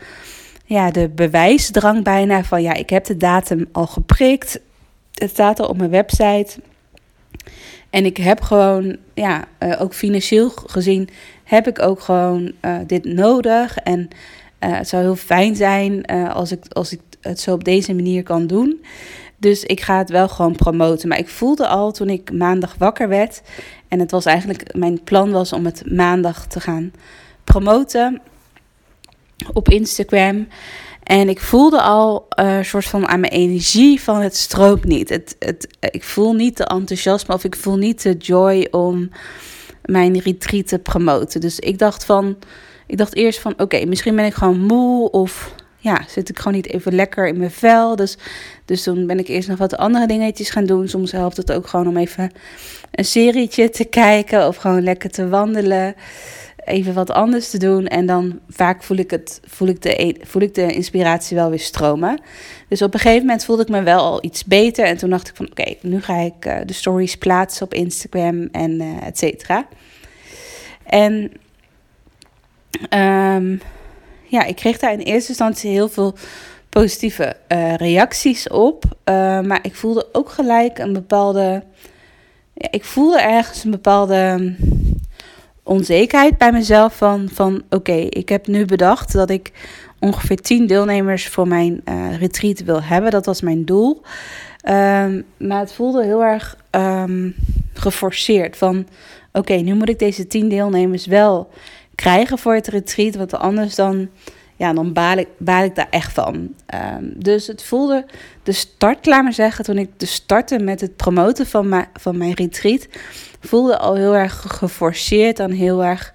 ja, 0.65 0.91
de 0.91 1.09
bewijsdrang 1.09 2.03
bijna 2.03 2.43
van 2.43 2.61
ja, 2.61 2.73
ik 2.73 2.89
heb 2.89 3.05
de 3.05 3.17
datum 3.17 3.67
al 3.71 3.87
geprikt. 3.87 4.59
Het 5.13 5.29
staat 5.29 5.59
al 5.59 5.67
op 5.67 5.77
mijn 5.77 5.89
website. 5.89 6.59
En 7.89 8.05
ik 8.05 8.17
heb 8.17 8.41
gewoon, 8.41 8.97
ja, 9.13 9.47
uh, 9.59 9.81
ook 9.81 9.93
financieel 9.93 10.49
gezien, 10.49 11.09
heb 11.43 11.67
ik 11.67 11.81
ook 11.81 11.99
gewoon 11.99 12.51
uh, 12.61 12.77
dit 12.87 13.05
nodig. 13.05 13.77
En 13.77 13.99
uh, 14.59 14.77
het 14.77 14.87
zou 14.87 15.03
heel 15.03 15.15
fijn 15.15 15.55
zijn 15.55 16.05
als, 16.33 16.51
ik, 16.51 16.65
als 16.69 16.91
ik 16.91 16.99
het 17.21 17.39
zo 17.39 17.53
op 17.53 17.63
deze 17.63 17.93
manier 17.93 18.23
kan 18.23 18.47
doen. 18.47 18.83
Dus 19.37 19.63
ik 19.63 19.81
ga 19.81 19.97
het 19.97 20.09
wel 20.09 20.27
gewoon 20.27 20.55
promoten. 20.55 21.09
Maar 21.09 21.17
ik 21.17 21.29
voelde 21.29 21.67
al 21.67 21.91
toen 21.91 22.09
ik 22.09 22.31
maandag 22.31 22.75
wakker 22.77 23.07
werd. 23.07 23.41
En 23.87 23.99
het 23.99 24.11
was 24.11 24.25
eigenlijk, 24.25 24.75
mijn 24.75 25.03
plan 25.03 25.31
was 25.31 25.53
om 25.53 25.65
het 25.65 25.91
maandag 25.91 26.47
te 26.47 26.59
gaan 26.59 26.91
promoten 27.43 28.21
op 29.53 29.69
Instagram. 29.69 30.47
En 31.03 31.29
ik 31.29 31.39
voelde 31.39 31.81
al 31.81 32.25
een 32.29 32.65
soort 32.65 32.85
van 32.85 33.07
aan 33.07 33.19
mijn 33.19 33.31
energie 33.31 34.01
van 34.01 34.21
het 34.21 34.35
stroomt 34.35 34.83
niet. 34.83 35.09
Het, 35.09 35.35
het, 35.39 35.67
ik 35.79 36.03
voel 36.03 36.33
niet 36.33 36.57
de 36.57 36.63
enthousiasme 36.63 37.33
of 37.33 37.43
ik 37.43 37.55
voel 37.55 37.77
niet 37.77 38.01
de 38.01 38.13
joy 38.13 38.67
om 38.71 39.09
mijn 39.85 40.19
retreat 40.19 40.67
te 40.67 40.79
promoten. 40.79 41.41
Dus 41.41 41.59
ik 41.59 41.77
dacht 41.77 42.05
van, 42.05 42.37
ik 42.87 42.97
dacht 42.97 43.15
eerst 43.15 43.39
van 43.39 43.53
oké, 43.57 43.85
misschien 43.85 44.15
ben 44.15 44.25
ik 44.25 44.33
gewoon 44.33 44.59
moe 44.59 45.11
of 45.11 45.55
ja, 45.77 46.01
zit 46.07 46.29
ik 46.29 46.37
gewoon 46.37 46.53
niet 46.53 46.73
even 46.73 46.95
lekker 46.95 47.27
in 47.27 47.37
mijn 47.37 47.51
vel. 47.51 47.95
Dus, 47.95 48.17
dus 48.65 48.83
toen 48.83 49.07
ben 49.07 49.19
ik 49.19 49.27
eerst 49.27 49.49
nog 49.49 49.57
wat 49.57 49.77
andere 49.77 50.07
dingetjes 50.07 50.49
gaan 50.49 50.65
doen. 50.65 50.87
Soms 50.87 51.11
helpt 51.11 51.37
het 51.37 51.51
ook 51.51 51.67
gewoon 51.67 51.87
om 51.87 51.97
even 51.97 52.31
een 52.91 53.05
serietje 53.05 53.69
te 53.69 53.85
kijken 53.85 54.47
of 54.47 54.55
gewoon 54.55 54.83
lekker 54.83 55.09
te 55.09 55.27
wandelen 55.27 55.95
even 56.67 56.93
wat 56.93 57.11
anders 57.11 57.49
te 57.49 57.57
doen. 57.57 57.87
En 57.87 58.05
dan 58.05 58.39
vaak 58.49 58.83
voel 58.83 58.97
ik, 58.97 59.11
het, 59.11 59.39
voel, 59.45 59.67
ik 59.67 59.81
de, 59.81 60.01
e-, 60.01 60.15
voel 60.21 60.41
ik 60.41 60.55
de 60.55 60.73
inspiratie 60.73 61.37
wel 61.37 61.49
weer 61.49 61.59
stromen. 61.59 62.21
Dus 62.67 62.81
op 62.81 62.93
een 62.93 62.99
gegeven 62.99 63.25
moment 63.25 63.45
voelde 63.45 63.61
ik 63.61 63.69
me 63.69 63.83
wel 63.83 63.99
al 63.99 64.23
iets 64.23 64.45
beter. 64.45 64.85
En 64.85 64.97
toen 64.97 65.09
dacht 65.09 65.27
ik 65.27 65.35
van 65.35 65.49
oké, 65.49 65.73
nu 65.81 66.01
ga 66.01 66.17
ik 66.17 66.45
uh, 66.45 66.57
de 66.65 66.73
stories 66.73 67.17
plaatsen 67.17 67.65
op 67.65 67.73
Instagram 67.73 68.47
en 68.51 68.81
uh, 68.81 69.05
et 69.05 69.17
cetera. 69.17 69.67
En 70.83 71.31
um, 72.89 73.61
ja, 74.27 74.43
ik 74.43 74.55
kreeg 74.55 74.77
daar 74.77 74.93
in 74.93 74.99
eerste 74.99 75.29
instantie 75.29 75.71
heel 75.71 75.89
veel 75.89 76.15
positieve 76.69 77.35
uh, 77.47 77.75
reacties 77.75 78.49
op. 78.49 78.83
maar 79.43 79.59
ik 79.61 79.75
voelde 79.75 80.07
ook 80.11 80.29
gelijk 80.29 80.77
een 80.77 80.93
bepaalde. 80.93 81.63
Ja, 82.53 82.67
ik 82.71 82.83
voelde 82.83 83.21
ergens 83.21 83.63
een 83.63 83.71
bepaalde 83.71 84.55
onzekerheid 85.63 86.37
bij 86.37 86.51
mezelf 86.51 86.97
van, 86.97 87.29
van 87.33 87.63
oké, 87.69 87.93
ik 87.93 88.29
heb 88.29 88.47
nu 88.47 88.65
bedacht 88.65 89.13
dat 89.13 89.29
ik 89.29 89.51
ongeveer 89.99 90.41
10 90.41 90.67
deelnemers 90.67 91.27
voor 91.27 91.47
mijn 91.47 91.81
uh, 91.85 92.17
retreat 92.19 92.63
wil 92.63 92.83
hebben. 92.83 93.11
Dat 93.11 93.25
was 93.25 93.41
mijn 93.41 93.65
doel. 93.65 94.01
Um, 94.69 95.25
maar 95.37 95.59
het 95.59 95.73
voelde 95.73 96.03
heel 96.03 96.23
erg 96.23 96.57
um, 96.71 97.35
geforceerd 97.73 98.57
van 98.57 98.87
oké, 99.31 99.53
nu 99.53 99.73
moet 99.73 99.89
ik 99.89 99.99
deze 99.99 100.27
10 100.27 100.49
deelnemers 100.49 101.05
wel 101.05 101.49
krijgen 101.97 102.37
voor 102.37 102.53
het 102.53 102.67
retreat, 102.67 103.15
want 103.15 103.33
anders 103.33 103.75
dan 103.75 104.09
ja, 104.55 104.73
dan 104.73 104.93
baal 104.93 105.17
ik, 105.17 105.27
baal 105.37 105.63
ik 105.63 105.75
daar 105.75 105.87
echt 105.89 106.13
van. 106.13 106.35
Um, 106.95 107.13
dus 107.15 107.47
het 107.47 107.63
voelde 107.63 108.05
de 108.43 108.51
start, 108.51 109.05
laat 109.05 109.23
maar 109.23 109.33
zeggen, 109.33 109.65
toen 109.65 109.77
ik 109.77 109.89
de 109.97 110.05
startte 110.05 110.59
met 110.59 110.81
het 110.81 110.95
promoten 110.95 111.47
van, 111.47 111.69
mijn 111.69 111.87
van 111.93 112.17
mijn 112.17 112.33
retreat, 112.33 112.87
voelde 113.39 113.77
al 113.77 113.95
heel 113.95 114.15
erg 114.15 114.45
geforceerd 114.47 115.39
en 115.39 115.51
heel 115.51 115.83
erg 115.83 116.13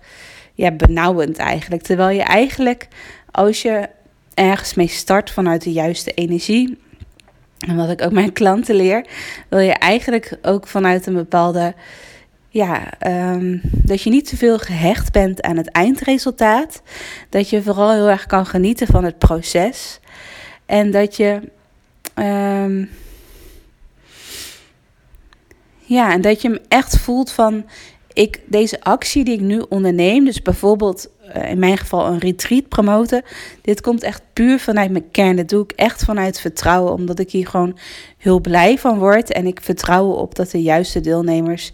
ja, 0.55 0.71
benauwend 0.71 1.39
eigenlijk. 1.39 1.83
Terwijl 1.83 2.17
je 2.17 2.23
eigenlijk, 2.23 2.89
als 3.31 3.63
je 3.63 3.89
ergens 4.35 4.75
mee 4.75 4.89
start 4.89 5.31
vanuit 5.31 5.63
de 5.63 5.73
juiste 5.73 6.13
energie, 6.13 6.79
en 7.59 7.77
wat 7.77 7.91
ik 7.91 8.03
ook 8.03 8.13
mijn 8.13 8.33
klanten 8.33 8.75
leer, 8.75 9.07
wil 9.49 9.59
je 9.59 9.73
eigenlijk 9.73 10.39
ook 10.43 10.67
vanuit 10.67 11.07
een 11.07 11.15
bepaalde 11.15 11.75
ja, 12.53 12.93
um, 13.33 13.61
dat 13.63 14.03
je 14.03 14.11
niet 14.11 14.29
te 14.29 14.37
veel 14.37 14.59
gehecht 14.59 15.13
bent 15.13 15.43
aan 15.43 15.57
het 15.57 15.71
eindresultaat. 15.71 16.83
Dat 17.29 17.51
je 17.51 17.63
vooral 17.63 17.93
heel 17.93 18.09
erg 18.09 18.27
kan 18.27 18.47
genieten 18.47 18.87
van 18.87 19.05
het 19.05 19.19
proces. 19.19 20.01
En 20.67 20.91
dat 20.91 21.17
je. 21.17 21.41
Um, 22.15 22.91
ja, 25.79 26.13
en 26.13 26.21
dat 26.21 26.43
je 26.43 26.49
hem 26.49 26.59
echt 26.69 26.99
voelt 26.99 27.31
van. 27.31 27.65
Ik, 28.13 28.41
deze 28.47 28.81
actie 28.81 29.25
die 29.25 29.35
ik 29.35 29.41
nu 29.41 29.65
onderneem, 29.69 30.25
dus 30.25 30.43
bijvoorbeeld 30.43 31.09
uh, 31.37 31.51
in 31.51 31.59
mijn 31.59 31.79
geval 31.79 32.07
een 32.07 32.19
retreat 32.19 32.69
promoten. 32.69 33.23
Dit 33.63 33.81
komt 33.81 34.03
echt 34.03 34.23
puur 34.33 34.59
vanuit 34.59 34.91
mijn 34.91 35.11
kern. 35.11 35.37
Dat 35.37 35.49
doe 35.49 35.65
ik 35.65 35.73
echt 35.73 36.05
vanuit 36.05 36.41
vertrouwen, 36.41 36.93
omdat 36.93 37.19
ik 37.19 37.31
hier 37.31 37.47
gewoon 37.47 37.79
heel 38.19 38.41
blij 38.41 38.79
van 38.79 38.99
word. 38.99 39.33
En 39.33 39.47
ik 39.47 39.61
vertrouw 39.63 40.11
op 40.11 40.35
dat 40.35 40.51
de 40.51 40.63
juiste 40.63 41.01
deelnemers 41.01 41.73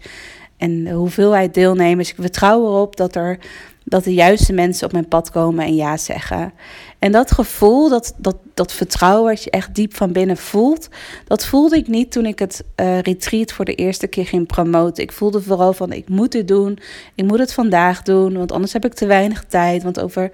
en 0.59 0.85
de 0.85 0.93
hoeveelheid 0.93 1.55
deelnemers. 1.55 2.11
Ik 2.11 2.17
vertrouw 2.19 2.67
erop 2.67 2.97
dat, 2.97 3.15
er, 3.15 3.39
dat 3.85 4.05
de 4.05 4.15
juiste 4.15 4.53
mensen 4.53 4.87
op 4.87 4.93
mijn 4.93 5.09
pad 5.09 5.31
komen 5.31 5.65
en 5.65 5.75
ja 5.75 5.97
zeggen. 5.97 6.53
En 6.99 7.13
dat 7.13 7.31
gevoel, 7.31 7.89
dat, 7.89 8.15
dat, 8.17 8.37
dat 8.55 8.73
vertrouwen 8.73 9.31
wat 9.31 9.45
je 9.45 9.51
echt 9.51 9.75
diep 9.75 9.97
van 9.97 10.13
binnen 10.13 10.37
voelt, 10.37 10.89
dat 11.25 11.47
voelde 11.47 11.77
ik 11.77 11.89
niet 11.89 12.13
toen 12.13 12.27
ik 12.27 12.39
het 12.39 12.65
uh, 12.77 13.01
retreat 13.01 13.53
voor 13.53 13.65
de 13.65 13.75
eerste 13.75 14.07
keer 14.07 14.27
ging 14.27 14.47
promoten. 14.47 15.03
Ik 15.03 15.13
voelde 15.13 15.43
vooral 15.43 15.73
van 15.73 15.93
ik 15.93 16.09
moet 16.09 16.33
dit 16.33 16.49
doen, 16.49 16.79
ik 17.15 17.25
moet 17.25 17.39
het 17.39 17.53
vandaag 17.53 18.03
doen, 18.03 18.37
want 18.37 18.53
anders 18.53 18.73
heb 18.73 18.85
ik 18.85 18.95
te 18.95 19.07
weinig 19.07 19.45
tijd. 19.45 19.83
Want 19.83 20.01
over, 20.01 20.31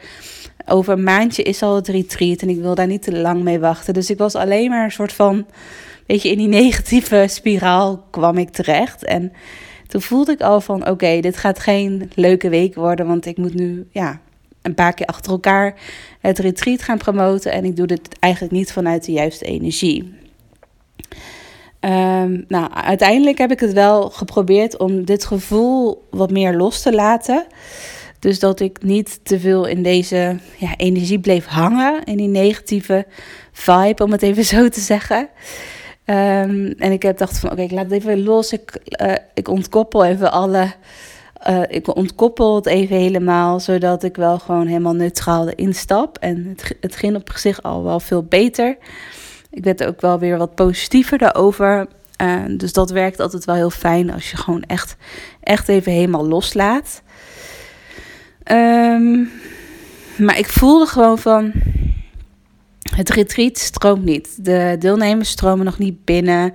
over 0.66 0.93
een 0.93 1.02
maandje 1.02 1.43
is 1.43 1.62
al 1.62 1.75
het 1.75 1.88
retreat 1.88 2.40
en 2.40 2.49
ik 2.49 2.61
wil 2.61 2.75
daar 2.75 2.87
niet 2.87 3.02
te 3.02 3.19
lang 3.19 3.43
mee 3.43 3.59
wachten. 3.59 3.95
Dus 3.95 4.11
ik 4.11 4.19
was 4.19 4.35
alleen 4.35 4.71
maar 4.71 4.85
een 4.85 4.90
soort 4.90 5.12
van, 5.12 5.47
weet 6.07 6.23
je, 6.23 6.31
in 6.31 6.38
die 6.38 6.49
negatieve 6.62 7.25
spiraal 7.28 8.04
kwam 8.11 8.38
ik 8.38 8.50
terecht. 8.50 9.04
En 9.04 9.33
toen 9.87 10.03
voelde 10.03 10.33
ik 10.33 10.41
al 10.41 10.61
van 10.61 10.88
oké, 10.88 11.21
dit 11.21 11.37
gaat 11.37 11.59
geen 11.59 12.11
leuke 12.14 12.49
week 12.49 12.75
worden, 12.75 13.07
want 13.07 13.26
ik 13.26 13.37
moet 13.37 13.55
nu 13.55 13.87
ja, 13.91 14.21
een 14.62 14.75
paar 14.75 14.95
keer 14.95 15.07
achter 15.07 15.33
elkaar 15.33 15.75
het 16.21 16.38
retreat 16.38 16.83
gaan 16.83 16.99
promoten 16.99 17.53
en 17.53 17.64
ik 17.64 17.76
doe 17.76 17.87
dit 17.87 18.19
eigenlijk 18.19 18.53
niet 18.53 18.73
vanuit 18.73 19.05
de 19.05 19.12
juiste 19.12 19.45
energie. 19.45 20.23
Um, 21.81 22.45
nou, 22.49 22.73
uiteindelijk 22.73 23.38
heb 23.38 23.50
ik 23.50 23.61
het 23.61 23.73
wel 23.73 24.11
geprobeerd 24.11 24.79
om 24.79 25.05
dit 25.05 25.25
gevoel 25.25 26.07
wat 26.11 26.31
meer 26.31 26.57
los 26.57 26.83
te 26.83 26.93
laten. 26.93 27.47
Dus 28.19 28.38
dat 28.38 28.61
ik 28.61 28.83
niet 28.83 29.21
te 29.23 29.41
veel 29.41 29.67
in 29.67 29.83
deze 29.83 30.38
ja, 30.57 30.76
energie 30.76 31.21
bleef 31.21 31.47
hangen, 31.47 32.05
in 32.05 32.17
die 32.17 32.29
negatieve 32.29 33.07
vibe, 33.53 34.05
om 34.05 34.12
het 34.12 34.23
even 34.23 34.45
zo 34.45 34.69
te 34.69 34.81
zeggen. 34.81 35.29
Um, 36.06 36.75
en 36.78 36.92
ik 36.92 37.02
heb 37.02 37.18
dacht 37.18 37.38
van 37.38 37.50
oké, 37.50 37.62
ik 37.62 37.70
laat 37.70 37.84
het 37.84 37.92
even 37.92 38.23
los. 38.23 38.52
Ik, 38.52 38.80
uh, 39.02 39.14
ik 39.34 39.49
ontkoppel 39.49 40.04
even 40.04 40.32
alle. 40.32 40.73
Uh, 41.49 41.62
ik 41.68 41.96
ontkoppel 41.96 42.54
het 42.54 42.66
even 42.66 42.96
helemaal, 42.96 43.61
zodat 43.61 44.02
ik 44.02 44.16
wel 44.16 44.38
gewoon 44.38 44.66
helemaal 44.66 44.94
neutraal 44.94 45.49
erin 45.49 45.75
stap. 45.75 46.18
En 46.18 46.46
het, 46.56 46.76
het 46.80 46.96
ging 46.96 47.16
op 47.16 47.30
zich 47.34 47.62
al 47.62 47.84
wel 47.84 48.00
veel 48.00 48.23
beter. 48.23 48.76
Ik 49.50 49.64
werd 49.64 49.84
ook 49.84 50.00
wel 50.00 50.18
weer 50.18 50.38
wat 50.38 50.54
positiever 50.54 51.18
daarover. 51.18 51.87
Uh, 52.23 52.42
dus 52.56 52.73
dat 52.73 52.90
werkt 52.90 53.20
altijd 53.20 53.44
wel 53.44 53.54
heel 53.54 53.70
fijn 53.70 54.12
als 54.12 54.30
je 54.30 54.37
gewoon 54.37 54.62
echt, 54.62 54.96
echt 55.40 55.68
even 55.68 55.92
helemaal 55.92 56.28
loslaat. 56.28 57.02
Um, 58.52 59.30
maar 60.18 60.38
ik 60.38 60.49
voelde 60.49 60.87
gewoon 60.87 61.18
van 61.18 61.52
het 62.91 63.11
retreat 63.11 63.59
stroomt 63.59 64.05
niet. 64.05 64.45
De 64.45 64.76
deelnemers 64.79 65.31
stromen 65.31 65.64
nog 65.64 65.79
niet 65.79 66.05
binnen. 66.05 66.55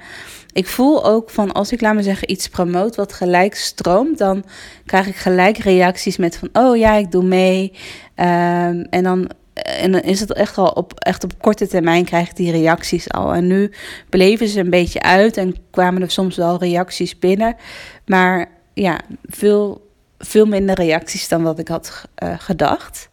Ik 0.53 0.67
voel 0.67 1.05
ook 1.05 1.29
van 1.29 1.51
als 1.51 1.71
ik, 1.71 1.81
laat 1.81 1.95
me 1.95 2.03
zeggen, 2.03 2.31
iets 2.31 2.49
promoot 2.49 2.95
wat 2.95 3.13
gelijk 3.13 3.55
stroomt, 3.55 4.17
dan 4.17 4.43
krijg 4.85 5.07
ik 5.07 5.15
gelijk 5.15 5.57
reacties 5.57 6.17
met 6.17 6.37
van, 6.37 6.49
oh 6.53 6.77
ja, 6.77 6.93
ik 6.93 7.11
doe 7.11 7.23
mee. 7.23 7.71
Um, 8.15 8.81
en 8.89 9.03
dan 9.03 9.29
en 9.63 9.91
dan 9.91 10.01
is 10.01 10.19
het 10.19 10.33
echt 10.33 10.57
al 10.57 10.67
op, 10.67 10.99
echt 10.99 11.23
op 11.23 11.41
korte 11.41 11.67
termijn 11.67 12.05
krijg 12.05 12.29
ik 12.29 12.35
die 12.35 12.51
reacties 12.51 13.11
al. 13.11 13.33
En 13.33 13.47
nu 13.47 13.71
bleven 14.09 14.47
ze 14.47 14.59
een 14.59 14.69
beetje 14.69 15.01
uit 15.01 15.37
en 15.37 15.55
kwamen 15.71 16.01
er 16.01 16.11
soms 16.11 16.35
wel 16.35 16.59
reacties 16.59 17.19
binnen. 17.19 17.55
Maar 18.05 18.49
ja, 18.73 18.99
veel, 19.23 19.91
veel 20.17 20.45
minder 20.45 20.75
reacties 20.75 21.27
dan 21.27 21.43
wat 21.43 21.59
ik 21.59 21.67
had 21.67 22.05
uh, 22.23 22.33
gedacht. 22.37 23.09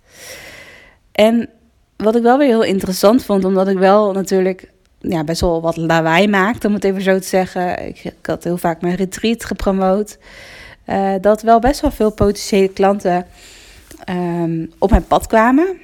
En 1.12 1.48
wat 1.96 2.16
ik 2.16 2.22
wel 2.22 2.38
weer 2.38 2.48
heel 2.48 2.64
interessant 2.64 3.24
vond, 3.24 3.44
omdat 3.44 3.68
ik 3.68 3.78
wel 3.78 4.12
natuurlijk 4.12 4.70
ja, 4.98 5.24
best 5.24 5.40
wel 5.40 5.60
wat 5.60 5.76
lawaai 5.76 6.28
maakte, 6.28 6.66
om 6.66 6.74
het 6.74 6.84
even 6.84 7.02
zo 7.02 7.18
te 7.18 7.26
zeggen. 7.26 7.86
Ik, 7.86 8.04
ik 8.04 8.26
had 8.26 8.44
heel 8.44 8.56
vaak 8.58 8.80
mijn 8.80 8.94
retreat 8.94 9.44
gepromoot. 9.44 10.18
Uh, 10.88 11.14
dat 11.20 11.42
wel 11.42 11.58
best 11.58 11.80
wel 11.80 11.90
veel 11.90 12.10
potentiële 12.10 12.68
klanten 12.68 13.26
um, 14.10 14.72
op 14.78 14.90
mijn 14.90 15.06
pad 15.06 15.26
kwamen. 15.26 15.80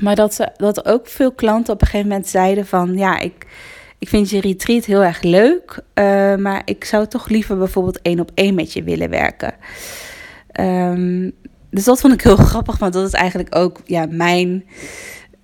Maar 0.00 0.14
dat, 0.14 0.34
ze, 0.34 0.48
dat 0.56 0.86
ook 0.86 1.06
veel 1.06 1.32
klanten 1.32 1.72
op 1.72 1.80
een 1.80 1.86
gegeven 1.86 2.08
moment 2.08 2.28
zeiden 2.28 2.66
van... 2.66 2.96
ja, 2.96 3.18
ik, 3.18 3.46
ik 3.98 4.08
vind 4.08 4.30
je 4.30 4.40
retreat 4.40 4.84
heel 4.84 5.02
erg 5.02 5.22
leuk... 5.22 5.80
Uh, 5.94 6.34
maar 6.34 6.62
ik 6.64 6.84
zou 6.84 7.06
toch 7.06 7.28
liever 7.28 7.58
bijvoorbeeld 7.58 8.02
één 8.02 8.20
op 8.20 8.30
één 8.34 8.54
met 8.54 8.72
je 8.72 8.82
willen 8.82 9.10
werken. 9.10 9.54
Um, 10.60 11.32
dus 11.70 11.84
dat 11.84 12.00
vond 12.00 12.12
ik 12.12 12.20
heel 12.20 12.36
grappig, 12.36 12.78
want 12.78 12.92
dat 12.92 13.06
is 13.06 13.12
eigenlijk 13.12 13.56
ook 13.56 13.80
ja, 13.84 14.06
mijn 14.10 14.64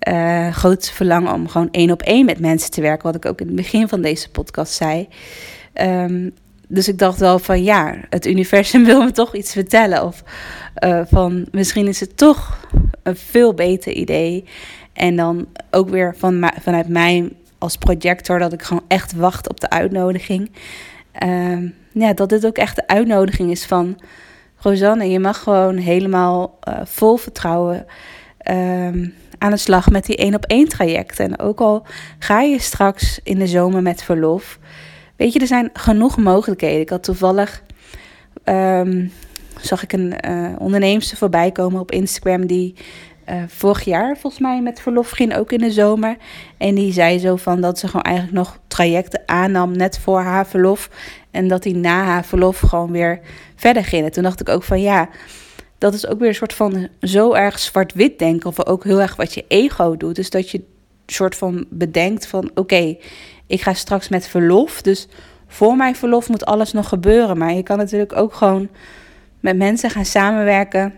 uh, 0.07 0.51
grootste 0.51 0.93
verlangen 0.93 1.33
om 1.33 1.47
gewoon 1.47 1.71
één 1.71 1.91
op 1.91 2.01
één 2.01 2.25
met 2.25 2.39
mensen 2.39 2.71
te 2.71 2.81
werken. 2.81 3.05
Wat 3.05 3.15
ik 3.15 3.25
ook 3.25 3.39
in 3.39 3.47
het 3.47 3.55
begin 3.55 3.87
van 3.87 4.01
deze 4.01 4.29
podcast 4.29 4.73
zei. 4.73 5.07
Um, 5.81 6.33
dus 6.67 6.87
ik 6.87 6.99
dacht 6.99 7.19
wel 7.19 7.39
van 7.39 7.63
ja, 7.63 7.95
het 8.09 8.25
universum 8.25 8.85
wil 8.91 9.03
me 9.03 9.11
toch 9.11 9.35
iets 9.35 9.51
vertellen. 9.51 10.03
Of 10.03 10.23
uh, 10.83 11.01
van 11.05 11.47
misschien 11.51 11.87
is 11.87 11.99
het 11.99 12.17
toch 12.17 12.67
een 13.03 13.15
veel 13.15 13.53
beter 13.53 13.91
idee. 13.91 14.45
En 14.93 15.15
dan 15.15 15.47
ook 15.71 15.89
weer 15.89 16.15
van, 16.17 16.51
vanuit 16.61 16.87
mij 16.87 17.31
als 17.57 17.77
projector 17.77 18.39
dat 18.39 18.53
ik 18.53 18.61
gewoon 18.61 18.83
echt 18.87 19.13
wacht 19.13 19.49
op 19.49 19.59
de 19.59 19.69
uitnodiging. 19.69 20.51
Uh, 21.23 21.71
ja, 21.91 22.13
dat 22.13 22.29
dit 22.29 22.45
ook 22.45 22.57
echt 22.57 22.75
de 22.75 22.87
uitnodiging 22.87 23.51
is 23.51 23.65
van 23.65 23.97
Rosanne. 24.57 25.09
Je 25.09 25.19
mag 25.19 25.43
gewoon 25.43 25.77
helemaal 25.77 26.59
uh, 26.69 26.79
vol 26.83 27.17
vertrouwen 27.17 27.85
um, 28.51 29.13
aan 29.37 29.51
de 29.51 29.57
slag 29.57 29.89
met 29.89 30.05
die 30.05 30.15
één 30.15 30.35
op 30.35 30.45
één 30.45 30.67
traject. 30.67 31.19
En 31.19 31.39
ook 31.39 31.59
al 31.59 31.85
ga 32.19 32.41
je 32.41 32.59
straks 32.59 33.19
in 33.23 33.39
de 33.39 33.47
zomer 33.47 33.81
met 33.81 34.03
verlof. 34.03 34.59
Weet 35.15 35.33
je, 35.33 35.39
er 35.39 35.47
zijn 35.47 35.69
genoeg 35.73 36.17
mogelijkheden. 36.17 36.81
Ik 36.81 36.89
had 36.89 37.03
toevallig. 37.03 37.63
Um, 38.43 39.11
zag 39.59 39.83
ik 39.83 39.93
een 39.93 40.13
uh, 40.27 40.49
onderneemster 40.57 41.17
voorbij 41.17 41.51
komen 41.51 41.79
op 41.79 41.91
Instagram 41.91 42.45
die 42.45 42.75
uh, 43.29 43.35
vorig 43.47 43.83
jaar 43.83 44.17
volgens 44.17 44.41
mij 44.41 44.61
met 44.61 44.81
verlof 44.81 45.09
ging, 45.09 45.35
ook 45.35 45.51
in 45.51 45.59
de 45.59 45.71
zomer. 45.71 46.17
En 46.57 46.75
die 46.75 46.93
zei 46.93 47.19
zo 47.19 47.35
van 47.35 47.61
dat 47.61 47.79
ze 47.79 47.87
gewoon 47.87 48.01
eigenlijk 48.01 48.37
nog 48.37 48.59
trajecten 48.67 49.21
aannam 49.25 49.71
net 49.71 49.99
voor 49.99 50.21
haar 50.21 50.47
verlof. 50.47 50.89
En 51.35 51.47
dat 51.47 51.63
die 51.63 51.75
na 51.75 52.03
haar 52.03 52.25
verlof 52.25 52.59
gewoon 52.59 52.91
weer 52.91 53.19
verder 53.55 53.85
gingen. 53.85 54.11
Toen 54.11 54.23
dacht 54.23 54.41
ik 54.41 54.49
ook 54.49 54.63
van 54.63 54.81
ja, 54.81 55.09
dat 55.77 55.93
is 55.93 56.07
ook 56.07 56.19
weer 56.19 56.27
een 56.27 56.35
soort 56.35 56.53
van 56.53 56.87
zo 57.01 57.33
erg 57.33 57.59
zwart-wit 57.59 58.19
denken. 58.19 58.49
Of 58.49 58.65
ook 58.65 58.83
heel 58.83 59.01
erg 59.01 59.15
wat 59.15 59.33
je 59.33 59.45
ego 59.47 59.97
doet. 59.97 60.15
Dus 60.15 60.29
dat 60.29 60.51
je 60.51 60.61
soort 61.05 61.35
van 61.35 61.65
bedenkt 61.69 62.27
van 62.27 62.51
oké, 62.53 62.97
ik 63.47 63.61
ga 63.61 63.73
straks 63.73 64.09
met 64.09 64.27
verlof. 64.27 64.81
Dus 64.81 65.07
voor 65.47 65.75
mijn 65.75 65.95
verlof 65.95 66.29
moet 66.29 66.45
alles 66.45 66.71
nog 66.71 66.89
gebeuren. 66.89 67.37
Maar 67.37 67.53
je 67.53 67.63
kan 67.63 67.77
natuurlijk 67.77 68.15
ook 68.15 68.33
gewoon 68.33 68.69
met 69.39 69.57
mensen 69.57 69.89
gaan 69.89 70.05
samenwerken. 70.05 70.93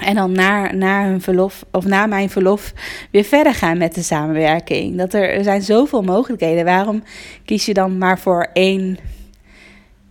En 0.00 0.14
dan 0.14 0.32
na, 0.32 0.72
na 0.72 1.04
hun 1.04 1.20
verlof, 1.20 1.64
of 1.70 1.84
na 1.84 2.06
mijn 2.06 2.30
verlof, 2.30 2.72
weer 3.10 3.24
verder 3.24 3.54
gaan 3.54 3.78
met 3.78 3.94
de 3.94 4.02
samenwerking. 4.02 4.96
Dat 4.96 5.14
er, 5.14 5.30
er 5.30 5.44
zijn 5.44 5.62
zoveel 5.62 6.02
mogelijkheden. 6.02 6.64
Waarom 6.64 7.02
kies 7.44 7.66
je 7.66 7.74
dan 7.74 7.98
maar 7.98 8.18
voor 8.18 8.48
één, 8.52 8.98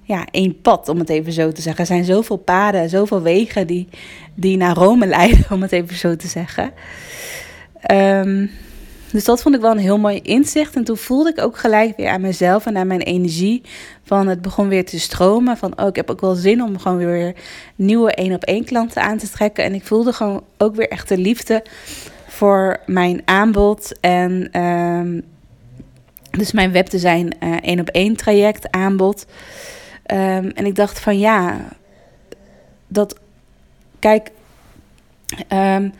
ja, 0.06 0.26
één 0.32 0.62
pad, 0.62 0.90
om 0.90 1.00
het 1.00 1.10
even 1.10 1.34
zo 1.34 1.52
te 1.52 1.62
zeggen? 1.62 1.82
Er 1.82 1.88
zijn 1.88 2.06
zoveel 2.06 2.38
paden, 2.38 2.90
zoveel 2.90 3.22
wegen 3.22 3.68
die, 3.68 3.88
die 4.34 4.58
naar 4.58 4.76
Rome 4.76 5.08
leiden, 5.08 5.46
om 5.56 5.62
het 5.62 5.72
even 5.72 5.96
zo 5.96 6.16
te 6.16 6.28
zeggen. 6.28 6.72
Um, 7.92 8.50
dus 9.12 9.26
dat 9.26 9.42
vond 9.42 9.56
ik 9.56 9.62
wel 9.62 9.72
een 9.72 9.78
heel 9.78 9.98
mooi 9.98 10.20
inzicht. 10.24 10.76
En 10.76 10.84
toen 10.84 10.98
voelde 10.98 11.30
ik 11.30 11.42
ook 11.42 11.58
gelijk 11.58 11.98
weer 11.98 12.10
aan 12.10 12.22
mezelf 12.22 12.66
en 12.66 12.78
aan 12.78 12.88
mijn 12.88 13.02
energie. 13.02 13.62
Van 14.04 14.28
het 14.28 14.42
begon 14.42 14.68
weer 14.68 14.86
te 14.86 15.00
stromen. 15.00 15.58
Van 15.58 15.80
oh, 15.80 15.88
ik 15.88 15.96
heb 15.96 16.10
ook 16.10 16.22
wel 16.22 16.36
zin 16.36 16.64
om 16.64 16.80
gewoon 16.80 16.98
weer 16.98 17.36
nieuwe 17.76 18.12
één 18.12 18.34
op 18.34 18.44
één 18.44 18.66
klanten 18.66 19.02
aan 19.02 19.18
te 19.18 19.30
trekken. 19.30 19.64
En 19.64 19.74
ik 19.74 19.86
voelde 19.86 20.14
gewoon 20.14 20.44
ook 20.58 20.76
weer 20.76 20.90
echt 20.90 21.10
de 21.10 21.18
liefde 21.18 21.64
voor 22.28 22.80
mijn 22.86 23.22
aanbod. 23.26 24.00
En 24.00 24.62
um, 24.62 25.24
dus 26.32 26.52
mijn 26.52 26.72
webdesign 26.72 27.34
uh, 27.44 27.56
één 27.62 27.80
op 27.80 27.88
één 27.88 28.16
traject 28.16 28.72
aanbod. 28.72 29.26
Um, 30.12 30.50
en 30.50 30.66
ik 30.66 30.76
dacht 30.76 31.00
van 31.00 31.20
ja, 31.20 31.58
dat 32.88 33.20
kijk, 34.00 34.32
um, 35.54 35.94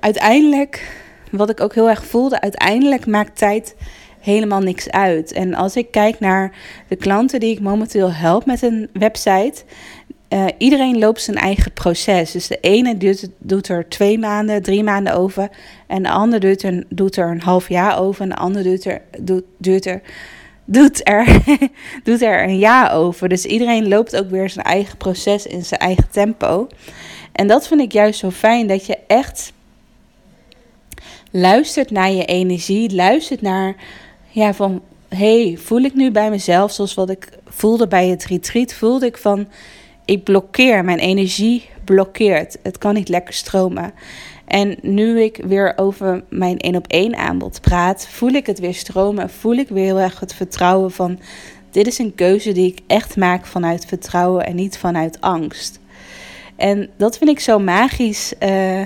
uiteindelijk 0.00 0.96
wat 1.30 1.50
ik 1.50 1.60
ook 1.60 1.74
heel 1.74 1.88
erg 1.88 2.06
voelde, 2.06 2.40
uiteindelijk 2.40 3.06
maakt 3.06 3.38
tijd 3.38 3.74
helemaal 4.20 4.60
niks 4.60 4.90
uit. 4.90 5.32
En 5.32 5.54
als 5.54 5.76
ik 5.76 5.90
kijk 5.90 6.20
naar 6.20 6.52
de 6.88 6.96
klanten 6.96 7.40
die 7.40 7.52
ik 7.52 7.60
momenteel 7.60 8.12
help 8.12 8.46
met 8.46 8.62
een 8.62 8.88
website, 8.92 9.62
uh, 10.28 10.44
iedereen 10.58 10.98
loopt 10.98 11.22
zijn 11.22 11.36
eigen 11.36 11.72
proces. 11.72 12.32
Dus 12.32 12.46
de 12.46 12.60
ene 12.60 12.96
doet, 12.96 13.28
doet, 13.38 13.68
er 13.68 13.88
twee 13.88 14.18
maanden, 14.18 14.62
drie 14.62 14.82
maanden 14.82 15.14
over. 15.14 15.48
En 15.86 16.02
de 16.02 16.10
ander 16.10 16.40
doet 16.40 16.62
er, 16.62 16.84
doet 16.88 17.16
er 17.16 17.30
een 17.30 17.40
half 17.40 17.68
jaar 17.68 17.98
over. 17.98 18.22
En 18.22 18.28
de 18.28 18.36
ander 18.36 18.62
doet 18.62 18.84
er, 18.84 19.00
doet, 19.18 19.44
doet 19.58 19.86
er, 19.86 20.00
doet 20.70 21.08
er, 21.08 21.42
doet 22.04 22.22
er 22.22 22.42
een 22.42 22.58
jaar 22.58 22.92
over. 22.92 23.28
Dus 23.28 23.44
iedereen 23.44 23.88
loopt 23.88 24.16
ook 24.16 24.30
weer 24.30 24.50
zijn 24.50 24.64
eigen 24.64 24.96
proces 24.96 25.46
in 25.46 25.64
zijn 25.64 25.80
eigen 25.80 26.08
tempo. 26.10 26.66
En 27.32 27.46
dat 27.46 27.68
vind 27.68 27.80
ik 27.80 27.92
juist 27.92 28.18
zo 28.18 28.30
fijn, 28.30 28.66
dat 28.66 28.86
je 28.86 28.98
echt 29.06 29.52
luistert 31.30 31.90
naar 31.90 32.10
je 32.10 32.24
energie, 32.24 32.94
luistert 32.94 33.40
naar 33.40 33.74
ja, 34.28 34.54
van 34.54 34.82
hey, 35.08 35.58
voel 35.60 35.80
ik 35.80 35.94
nu 35.94 36.10
bij 36.10 36.30
mezelf 36.30 36.72
zoals 36.72 36.94
wat 36.94 37.10
ik 37.10 37.28
voelde 37.46 37.88
bij 37.88 38.08
het 38.08 38.24
retreat, 38.24 38.72
voelde 38.72 39.06
ik 39.06 39.16
van 39.16 39.48
ik 40.04 40.24
blokkeer, 40.24 40.84
mijn 40.84 40.98
energie 40.98 41.68
blokkeert. 41.84 42.58
Het 42.62 42.78
kan 42.78 42.94
niet 42.94 43.08
lekker 43.08 43.34
stromen. 43.34 43.92
En 44.48 44.76
nu 44.82 45.20
ik 45.22 45.40
weer 45.46 45.72
over 45.76 46.24
mijn 46.28 46.58
één 46.58 46.76
op 46.76 46.86
één 46.86 47.16
aanbod 47.16 47.60
praat, 47.60 48.08
voel 48.08 48.30
ik 48.30 48.46
het 48.46 48.58
weer 48.58 48.74
stromen. 48.74 49.30
Voel 49.30 49.54
ik 49.54 49.68
weer 49.68 49.84
heel 49.84 50.00
erg 50.00 50.20
het 50.20 50.34
vertrouwen 50.34 50.90
van 50.90 51.18
dit 51.70 51.86
is 51.86 51.98
een 51.98 52.14
keuze 52.14 52.52
die 52.52 52.66
ik 52.66 52.80
echt 52.86 53.16
maak 53.16 53.46
vanuit 53.46 53.84
vertrouwen 53.86 54.46
en 54.46 54.54
niet 54.54 54.78
vanuit 54.78 55.20
angst. 55.20 55.80
En 56.56 56.90
dat 56.96 57.18
vind 57.18 57.30
ik 57.30 57.40
zo 57.40 57.58
magisch. 57.58 58.32
Uh, 58.42 58.82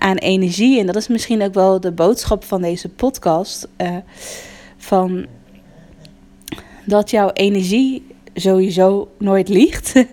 aan 0.00 0.16
energie. 0.16 0.80
En 0.80 0.86
dat 0.86 0.96
is 0.96 1.08
misschien 1.08 1.42
ook 1.42 1.54
wel 1.54 1.80
de 1.80 1.92
boodschap 1.92 2.44
van 2.44 2.62
deze 2.62 2.88
podcast. 2.88 3.68
Uh, 3.82 3.96
van 4.76 5.26
dat 6.84 7.10
jouw 7.10 7.30
energie 7.32 8.06
sowieso 8.34 9.08
nooit 9.18 9.48
liegt. 9.48 9.92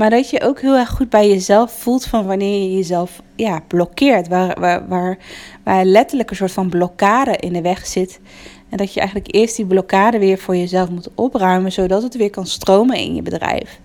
Maar 0.00 0.10
dat 0.10 0.30
je 0.30 0.40
ook 0.42 0.60
heel 0.60 0.76
erg 0.76 0.88
goed 0.88 1.08
bij 1.08 1.28
jezelf 1.28 1.72
voelt 1.72 2.04
van 2.04 2.26
wanneer 2.26 2.62
je 2.62 2.76
jezelf 2.76 3.22
ja, 3.36 3.60
blokkeert. 3.66 4.28
Waar, 4.28 4.60
waar, 4.60 4.88
waar, 4.88 5.18
waar 5.64 5.84
letterlijk 5.84 6.30
een 6.30 6.36
soort 6.36 6.52
van 6.52 6.68
blokkade 6.68 7.36
in 7.36 7.52
de 7.52 7.60
weg 7.60 7.86
zit. 7.86 8.20
En 8.68 8.76
dat 8.76 8.94
je 8.94 9.00
eigenlijk 9.00 9.34
eerst 9.34 9.56
die 9.56 9.66
blokkade 9.66 10.18
weer 10.18 10.38
voor 10.38 10.56
jezelf 10.56 10.90
moet 10.90 11.08
opruimen. 11.14 11.72
Zodat 11.72 12.02
het 12.02 12.16
weer 12.16 12.30
kan 12.30 12.46
stromen 12.46 12.96
in 12.96 13.14
je 13.14 13.22
bedrijf. 13.22 13.80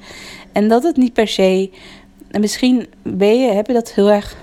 En 0.52 0.68
dat 0.68 0.84
het 0.84 0.98
niet 0.98 1.14
per 1.14 1.28
se. 1.28 1.72
En 2.32 2.42
misschien 2.42 2.88
ben 3.02 3.40
je, 3.40 3.52
heb 3.52 3.68
je 3.68 3.74
dat 3.74 3.92
heel 3.92 4.12
erg 4.12 4.38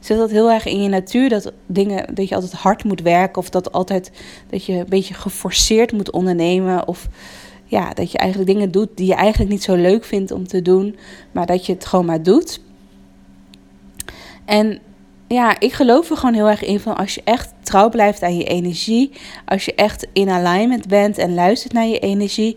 zit 0.00 0.16
dat 0.16 0.30
heel 0.30 0.50
erg 0.50 0.64
in 0.66 0.82
je 0.82 0.88
natuur 0.88 1.28
dat 1.28 1.52
dingen 1.66 2.14
dat 2.14 2.28
je 2.28 2.34
altijd 2.34 2.52
hard 2.52 2.84
moet 2.84 3.02
werken 3.02 3.38
of 3.38 3.50
dat 3.50 3.72
altijd 3.72 4.10
dat 4.50 4.64
je 4.64 4.72
een 4.72 4.86
beetje 4.88 5.14
geforceerd 5.14 5.92
moet 5.92 6.10
ondernemen 6.10 6.88
of 6.88 7.08
ja, 7.72 7.92
dat 7.92 8.12
je 8.12 8.18
eigenlijk 8.18 8.50
dingen 8.50 8.70
doet 8.70 8.88
die 8.94 9.06
je 9.06 9.14
eigenlijk 9.14 9.50
niet 9.50 9.62
zo 9.62 9.74
leuk 9.74 10.04
vindt 10.04 10.30
om 10.30 10.46
te 10.46 10.62
doen, 10.62 10.96
maar 11.32 11.46
dat 11.46 11.66
je 11.66 11.72
het 11.72 11.86
gewoon 11.86 12.04
maar 12.04 12.22
doet. 12.22 12.60
En 14.44 14.78
ja, 15.28 15.60
ik 15.60 15.72
geloof 15.72 16.10
er 16.10 16.16
gewoon 16.16 16.34
heel 16.34 16.48
erg 16.48 16.62
in 16.62 16.80
van 16.80 16.96
als 16.96 17.14
je 17.14 17.20
echt 17.24 17.52
trouw 17.60 17.88
blijft 17.88 18.22
aan 18.22 18.36
je 18.36 18.44
energie, 18.44 19.12
als 19.44 19.64
je 19.64 19.74
echt 19.74 20.06
in 20.12 20.28
alignment 20.28 20.88
bent 20.88 21.18
en 21.18 21.34
luistert 21.34 21.72
naar 21.72 21.86
je 21.86 21.98
energie 21.98 22.56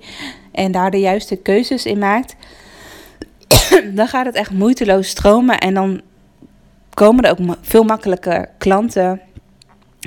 en 0.52 0.72
daar 0.72 0.92
de 0.92 1.00
juiste 1.00 1.36
keuzes 1.36 1.86
in 1.86 2.00
maakt, 2.00 2.36
dan 3.98 4.08
gaat 4.08 4.26
het 4.26 4.36
echt 4.36 4.52
moeiteloos 4.52 5.08
stromen 5.08 5.60
en 5.60 5.74
dan 5.74 6.02
komen 6.94 7.24
er 7.24 7.32
ook 7.32 7.58
veel 7.62 7.84
makkelijker 7.84 8.50
klanten. 8.58 9.22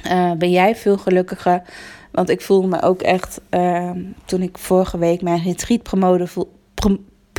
Uh, 0.06 0.32
ben 0.32 0.50
jij 0.50 0.76
veel 0.76 0.98
gelukkiger? 0.98 1.62
Want 2.10 2.28
ik 2.28 2.40
voel 2.40 2.66
me 2.66 2.82
ook 2.82 3.02
echt, 3.02 3.40
uh, 3.50 3.90
toen 4.24 4.42
ik 4.42 4.58
vorige 4.58 4.98
week 4.98 5.22
mijn 5.22 5.42
retreat 5.42 5.82
promoten, 5.82 6.28
voel, 6.28 6.52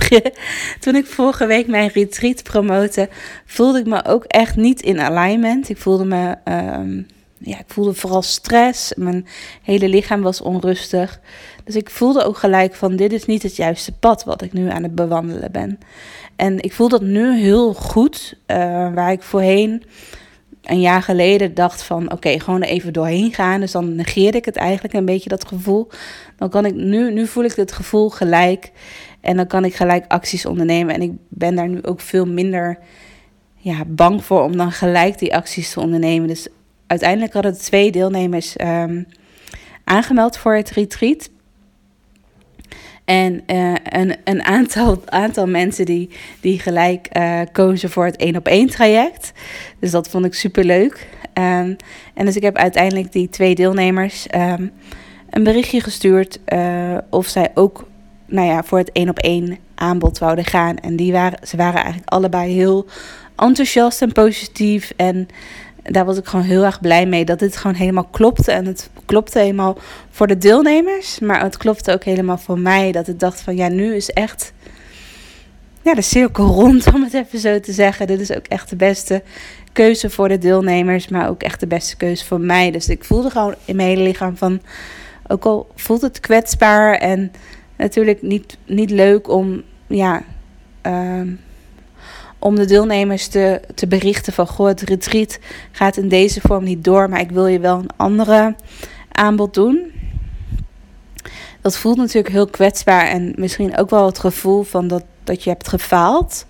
toen 0.80 0.96
ik 0.96 1.06
vorige 1.06 1.46
week 1.46 1.68
mijn 1.68 1.90
retreat 1.94 2.44
promote, 2.44 3.10
voelde 3.46 3.80
ik 3.80 3.86
me 3.86 4.06
ook 4.06 4.24
echt 4.24 4.56
niet 4.56 4.82
in 4.82 5.00
alignment. 5.00 5.70
Ik 5.70 5.78
voelde 5.78 6.06
me, 6.06 6.36
ehm, 6.44 7.02
ja, 7.38 7.60
ik 7.60 7.68
voelde 7.68 7.94
vooral 7.94 8.22
stress. 8.22 8.94
Mijn 8.96 9.28
hele 9.64 9.90
lichaam 9.90 10.22
was 10.22 10.42
onrustig. 10.42 11.20
Dus 11.64 11.76
ik 11.76 11.90
voelde 11.90 12.24
ook 12.24 12.38
gelijk 12.38 12.76
van 12.76 12.96
dit 12.96 13.14
is 13.14 13.26
niet 13.26 13.44
het 13.44 13.56
juiste 13.56 13.92
pad 13.92 14.24
wat 14.24 14.42
ik 14.42 14.54
nu 14.54 14.70
aan 14.70 14.84
het 14.84 14.96
bewandelen 14.96 15.52
ben. 15.52 15.80
En 16.36 16.60
ik 16.60 16.74
voel 16.74 16.90
dat 16.90 17.02
nu 17.02 17.38
heel 17.38 17.74
goed, 17.74 18.34
uh, 18.48 18.58
waar 18.94 19.12
ik 19.12 19.22
voorheen 19.22 19.84
een 20.64 20.82
jaar 20.82 21.02
geleden 21.02 21.54
dacht 21.54 21.84
van 21.84 22.12
oké, 22.12 22.40
gewoon 22.40 22.62
even 22.62 22.94
doorheen 22.94 23.34
gaan. 23.34 23.60
Dus 23.60 23.72
dan 23.72 23.96
negeerde 23.96 24.38
ik 24.38 24.46
het 24.46 24.56
eigenlijk 24.56 24.94
een 24.94 25.06
beetje 25.06 25.30
dat 25.30 25.48
gevoel. 25.48 25.88
Dan 26.38 26.50
kan 26.50 26.66
ik 26.66 26.76
nu, 26.76 27.14
nu 27.14 27.28
voel 27.28 27.44
ik 27.44 27.54
het 27.54 27.72
gevoel 27.72 28.10
gelijk. 28.10 28.72
En 29.22 29.36
dan 29.36 29.48
kan 29.48 29.66
ik 29.66 29.76
gelijk 29.76 30.06
acties 30.08 30.46
ondernemen. 30.46 30.96
En 30.96 31.02
ik 31.02 31.12
ben 31.28 31.56
daar 31.56 31.70
nu 31.70 31.84
ook 31.84 32.02
veel 32.02 32.26
minder 32.26 32.80
ja, 33.56 33.86
bang 33.88 34.24
voor 34.24 34.44
om 34.44 34.58
dan 34.58 34.72
gelijk 34.72 35.20
die 35.20 35.36
acties 35.36 35.72
te 35.72 35.80
ondernemen. 35.80 36.28
Dus 36.28 36.48
uiteindelijk 36.88 37.34
hadden 37.34 37.58
twee 37.58 37.92
deelnemers 37.92 38.56
um, 38.62 39.08
aangemeld 39.84 40.38
voor 40.38 40.56
het 40.56 40.70
retreat. 40.70 41.30
En 43.10 43.44
uh, 43.48 43.74
een, 43.84 44.16
een 44.24 44.44
aantal, 44.44 45.02
aantal 45.06 45.48
mensen 45.48 45.86
die, 45.86 46.10
die 46.42 46.60
gelijk 46.60 47.08
uh, 47.18 47.42
kozen 47.52 47.90
voor 47.90 48.06
het 48.06 48.16
één 48.16 48.36
op 48.36 48.48
één 48.48 48.70
traject. 48.70 49.32
Dus 49.80 49.92
dat 49.92 50.10
vond 50.10 50.26
ik 50.26 50.34
super 50.34 50.64
leuk. 50.64 51.08
Um, 51.34 51.76
en 52.14 52.26
dus 52.26 52.36
ik 52.36 52.42
heb 52.42 52.56
uiteindelijk 52.56 53.12
die 53.12 53.30
twee 53.30 53.56
deelnemers 53.56 54.28
um, 54.36 54.72
een 55.30 55.44
berichtje 55.44 55.82
gestuurd 55.82 56.40
uh, 56.54 56.98
of 57.10 57.28
zij 57.28 57.52
ook 57.54 57.88
nou 58.26 58.48
ja, 58.48 58.64
voor 58.64 58.78
het 58.78 58.92
één 58.92 59.10
op 59.10 59.20
één 59.20 59.58
aanbod 59.76 60.18
wouden 60.18 60.46
gaan. 60.46 60.78
En 60.78 60.96
die 60.96 61.12
waren, 61.12 61.48
ze 61.48 61.58
waren 61.58 61.82
eigenlijk 61.82 62.10
allebei 62.10 62.54
heel 62.54 62.86
enthousiast 63.36 64.02
en 64.02 64.12
positief. 64.12 64.92
En 64.96 65.28
daar 65.92 66.06
was 66.06 66.18
ik 66.18 66.26
gewoon 66.26 66.46
heel 66.46 66.64
erg 66.64 66.82
blij 66.82 67.06
mee 67.06 67.26
dat 67.26 67.40
dit 67.40 67.58
gewoon 67.58 67.76
helemaal 67.76 68.08
klopte. 68.12 68.52
En 68.52 68.66
het 68.66 68.90
klopte 69.06 69.40
helemaal 69.40 69.78
voor 70.10 70.28
de 70.28 70.38
deelnemers, 70.38 71.20
maar 71.20 71.42
het 71.42 71.58
klopte 71.58 71.94
ook 71.94 72.04
helemaal 72.04 72.38
voor 72.38 72.60
mij. 72.60 72.92
Dat 72.92 73.08
ik 73.08 73.20
dacht 73.20 73.42
van 73.42 73.56
ja, 73.56 73.68
nu 73.68 73.96
is 73.96 74.10
echt 74.10 74.54
ja, 75.82 75.94
de 75.94 76.02
cirkel 76.02 76.46
rond, 76.62 76.94
om 76.94 77.04
het 77.04 77.14
even 77.14 77.40
zo 77.40 77.60
te 77.60 77.72
zeggen. 77.72 78.08
Dit 78.08 78.20
is 78.20 78.32
ook 78.32 78.48
echt 78.48 78.70
de 78.70 78.76
beste 78.76 79.24
keuze 79.72 80.10
voor 80.10 80.28
de 80.28 80.38
deelnemers, 80.38 81.08
maar 81.08 81.30
ook 81.30 81.44
echt 81.44 81.60
de 81.60 81.68
beste 81.68 81.98
keuze 81.98 82.26
voor 82.26 82.42
mij. 82.42 82.72
Dus 82.72 82.90
ik 82.90 83.04
voelde 83.04 83.30
gewoon 83.30 83.56
in 83.66 83.76
mijn 83.76 83.88
hele 83.88 84.04
lichaam 84.04 84.38
van, 84.38 84.62
ook 85.28 85.46
al 85.46 85.68
voelt 85.76 86.02
het 86.02 86.20
kwetsbaar 86.20 86.94
en 86.94 87.32
natuurlijk 87.78 88.22
niet, 88.22 88.58
niet 88.66 88.90
leuk 88.90 89.30
om, 89.30 89.64
ja... 89.88 90.24
Uh, 90.88 91.22
om 92.40 92.56
de 92.56 92.66
deelnemers 92.66 93.28
te, 93.28 93.62
te 93.76 93.88
berichten 93.88 94.34
van 94.34 94.48
goh, 94.48 94.68
het 94.68 94.82
retreat 94.82 95.40
gaat 95.72 95.98
in 95.98 96.10
deze 96.10 96.42
vorm 96.42 96.64
niet 96.64 96.84
door, 96.84 97.10
maar 97.10 97.20
ik 97.20 97.32
wil 97.32 97.48
je 97.48 97.60
wel 97.60 97.78
een 97.78 97.90
andere 97.96 98.56
aanbod 99.12 99.54
doen. 99.54 99.92
Dat 101.62 101.78
voelt 101.78 101.98
natuurlijk 101.98 102.34
heel 102.34 102.48
kwetsbaar 102.48 103.08
en 103.08 103.34
misschien 103.36 103.78
ook 103.78 103.90
wel 103.90 104.06
het 104.06 104.20
gevoel 104.20 104.64
van 104.64 104.88
dat, 104.88 105.04
dat 105.24 105.44
je 105.44 105.50
hebt 105.50 105.68
gefaald. 105.68 106.46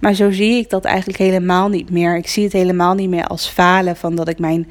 Maar 0.00 0.14
zo 0.14 0.30
zie 0.30 0.56
ik 0.56 0.70
dat 0.70 0.84
eigenlijk 0.84 1.18
helemaal 1.18 1.68
niet 1.68 1.90
meer. 1.90 2.16
Ik 2.16 2.28
zie 2.28 2.44
het 2.44 2.52
helemaal 2.52 2.94
niet 2.94 3.08
meer 3.08 3.26
als 3.26 3.48
falen 3.48 3.96
van 3.96 4.14
dat 4.14 4.28
ik 4.28 4.38
mijn 4.38 4.68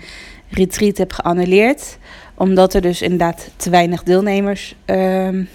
retreat 0.50 0.98
heb 0.98 1.14
geannuleerd. 1.14 1.98
Omdat 2.36 2.74
er 2.74 2.82
dus 2.82 3.02
inderdaad 3.02 3.50
te 3.56 3.70
weinig 3.70 4.04
deelnemers 4.04 4.76
uh, 4.86 5.46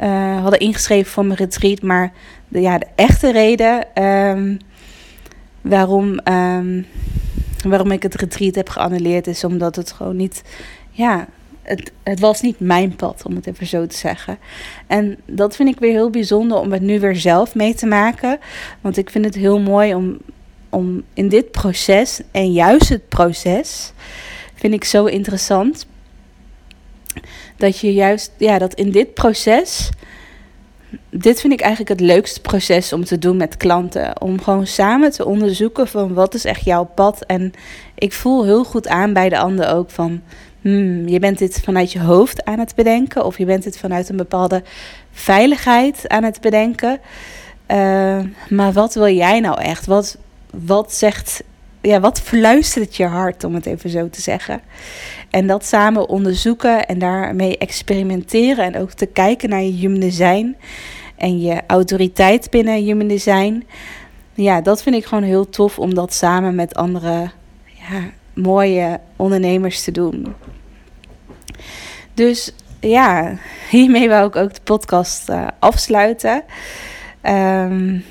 uh, 0.00 0.40
hadden 0.40 0.60
ingeschreven 0.60 1.12
voor 1.12 1.24
mijn 1.24 1.38
retreat. 1.38 1.82
Maar 1.82 2.12
de, 2.48 2.60
ja, 2.60 2.78
de 2.78 2.86
echte 2.94 3.32
reden 3.32 4.04
um, 4.04 4.58
waarom, 5.60 6.20
um, 6.24 6.86
waarom 7.64 7.90
ik 7.90 8.02
het 8.02 8.14
retreat 8.14 8.54
heb 8.54 8.68
geannuleerd 8.68 9.26
is 9.26 9.44
omdat 9.44 9.76
het 9.76 9.92
gewoon 9.92 10.16
niet. 10.16 10.42
Ja, 10.90 11.26
het, 11.62 11.92
het 12.02 12.20
was 12.20 12.40
niet 12.40 12.60
mijn 12.60 12.96
pad, 12.96 13.22
om 13.26 13.34
het 13.34 13.46
even 13.46 13.66
zo 13.66 13.86
te 13.86 13.96
zeggen. 13.96 14.38
En 14.86 15.18
dat 15.26 15.56
vind 15.56 15.68
ik 15.68 15.78
weer 15.78 15.92
heel 15.92 16.10
bijzonder 16.10 16.58
om 16.58 16.72
het 16.72 16.82
nu 16.82 17.00
weer 17.00 17.16
zelf 17.16 17.54
mee 17.54 17.74
te 17.74 17.86
maken. 17.86 18.38
Want 18.80 18.96
ik 18.96 19.10
vind 19.10 19.24
het 19.24 19.34
heel 19.34 19.60
mooi 19.60 19.94
om, 19.94 20.18
om 20.68 21.02
in 21.14 21.28
dit 21.28 21.50
proces, 21.50 22.20
en 22.30 22.52
juist 22.52 22.88
het 22.88 23.08
proces, 23.08 23.92
vind 24.54 24.74
ik 24.74 24.84
zo 24.84 25.04
interessant. 25.04 25.86
Dat 27.56 27.78
je 27.78 27.92
juist, 27.92 28.32
ja, 28.36 28.58
dat 28.58 28.74
in 28.74 28.90
dit 28.90 29.14
proces 29.14 29.90
dit 31.10 31.40
vind 31.40 31.52
ik 31.52 31.60
eigenlijk 31.60 32.00
het 32.00 32.08
leukste 32.08 32.40
proces 32.40 32.92
om 32.92 33.04
te 33.04 33.18
doen 33.18 33.36
met 33.36 33.56
klanten. 33.56 34.20
Om 34.20 34.42
gewoon 34.42 34.66
samen 34.66 35.10
te 35.10 35.24
onderzoeken 35.24 35.88
van 35.88 36.14
wat 36.14 36.34
is 36.34 36.44
echt 36.44 36.64
jouw 36.64 36.84
pad. 36.84 37.24
En 37.26 37.52
ik 37.94 38.12
voel 38.12 38.44
heel 38.44 38.64
goed 38.64 38.88
aan 38.88 39.12
bij 39.12 39.28
de 39.28 39.38
ander 39.38 39.74
ook 39.74 39.90
van... 39.90 40.22
Hmm, 40.60 41.08
je 41.08 41.18
bent 41.18 41.38
dit 41.38 41.60
vanuit 41.64 41.92
je 41.92 42.00
hoofd 42.00 42.44
aan 42.44 42.58
het 42.58 42.74
bedenken. 42.74 43.24
Of 43.24 43.38
je 43.38 43.44
bent 43.44 43.62
dit 43.62 43.78
vanuit 43.78 44.08
een 44.08 44.16
bepaalde 44.16 44.62
veiligheid 45.12 46.08
aan 46.08 46.22
het 46.22 46.40
bedenken. 46.40 47.00
Uh, 47.70 48.18
maar 48.48 48.72
wat 48.72 48.94
wil 48.94 49.08
jij 49.08 49.40
nou 49.40 49.60
echt? 49.60 49.86
Wat, 49.86 50.18
wat 50.50 50.94
zegt 50.94 51.42
ja, 51.82 52.00
wat 52.00 52.20
fluistert 52.20 52.96
je 52.96 53.06
hart, 53.06 53.44
om 53.44 53.54
het 53.54 53.66
even 53.66 53.90
zo 53.90 54.08
te 54.08 54.20
zeggen. 54.20 54.60
En 55.30 55.46
dat 55.46 55.64
samen 55.64 56.08
onderzoeken 56.08 56.86
en 56.86 56.98
daarmee 56.98 57.58
experimenteren 57.58 58.64
en 58.64 58.80
ook 58.80 58.92
te 58.92 59.06
kijken 59.06 59.48
naar 59.48 59.62
je 59.62 59.72
human 59.72 60.00
design 60.00 60.56
en 61.16 61.40
je 61.40 61.60
autoriteit 61.66 62.50
binnen 62.50 62.84
human 62.84 63.08
design. 63.08 63.66
Ja, 64.34 64.60
dat 64.60 64.82
vind 64.82 64.96
ik 64.96 65.04
gewoon 65.04 65.24
heel 65.24 65.48
tof 65.48 65.78
om 65.78 65.94
dat 65.94 66.14
samen 66.14 66.54
met 66.54 66.74
andere 66.74 67.30
ja, 67.64 68.10
mooie 68.34 69.00
ondernemers 69.16 69.82
te 69.84 69.90
doen. 69.90 70.34
Dus 72.14 72.52
ja, 72.80 73.36
hiermee 73.70 74.08
wou 74.08 74.26
ik 74.26 74.36
ook 74.36 74.54
de 74.54 74.60
podcast 74.64 75.28
uh, 75.28 75.46
afsluiten. 75.58 76.42
Um, 77.22 78.04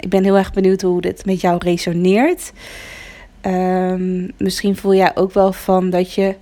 ik 0.00 0.08
ben 0.08 0.24
heel 0.24 0.36
erg 0.36 0.52
benieuwd 0.52 0.82
hoe 0.82 1.00
dit 1.00 1.24
met 1.24 1.40
jou 1.40 1.58
resoneert. 1.58 2.52
Um, 3.46 4.30
misschien 4.36 4.76
voel 4.76 4.94
jij 4.94 5.16
ook 5.16 5.32
wel 5.32 5.52
van 5.52 5.90
dat 5.90 6.14
je, 6.14 6.34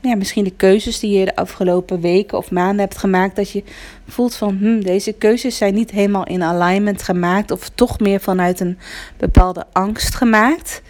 ja, 0.00 0.16
misschien 0.16 0.44
de 0.44 0.56
keuzes 0.56 0.98
die 0.98 1.18
je 1.18 1.24
de 1.24 1.36
afgelopen 1.36 2.00
weken 2.00 2.38
of 2.38 2.50
maanden 2.50 2.78
hebt 2.78 2.98
gemaakt, 2.98 3.36
dat 3.36 3.50
je 3.50 3.64
voelt 4.08 4.34
van 4.34 4.56
hm, 4.56 4.80
deze 4.80 5.12
keuzes 5.12 5.56
zijn 5.56 5.74
niet 5.74 5.90
helemaal 5.90 6.26
in 6.26 6.42
alignment 6.42 7.02
gemaakt 7.02 7.50
of 7.50 7.68
toch 7.68 8.00
meer 8.00 8.20
vanuit 8.20 8.60
een 8.60 8.78
bepaalde 9.16 9.66
angst 9.72 10.14
gemaakt. 10.14 10.82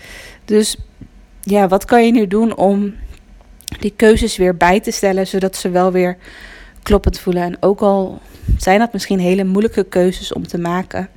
Dus 0.45 0.77
ja, 1.41 1.69
wat 1.69 1.85
kan 1.85 2.07
je 2.07 2.13
nu 2.13 2.27
doen 2.27 2.57
om 2.57 2.95
die 3.81 3.93
keuzes 3.97 4.37
weer 4.37 4.57
bij 4.57 4.81
te 4.81 4.91
stellen, 4.91 5.27
zodat 5.27 5.57
ze 5.57 5.71
wel 5.71 5.93
weer 5.93 6.17
kloppend 6.83 7.19
voelen? 7.19 7.43
En 7.43 7.57
ook 7.61 7.81
al 7.81 8.21
zijn 8.59 8.79
dat 8.79 8.93
misschien 8.93 9.19
hele 9.19 9.45
moeilijke 9.45 9.85
keuzes 9.85 10.33
om 10.33 10.47
te 10.47 10.59
maken. 10.59 11.09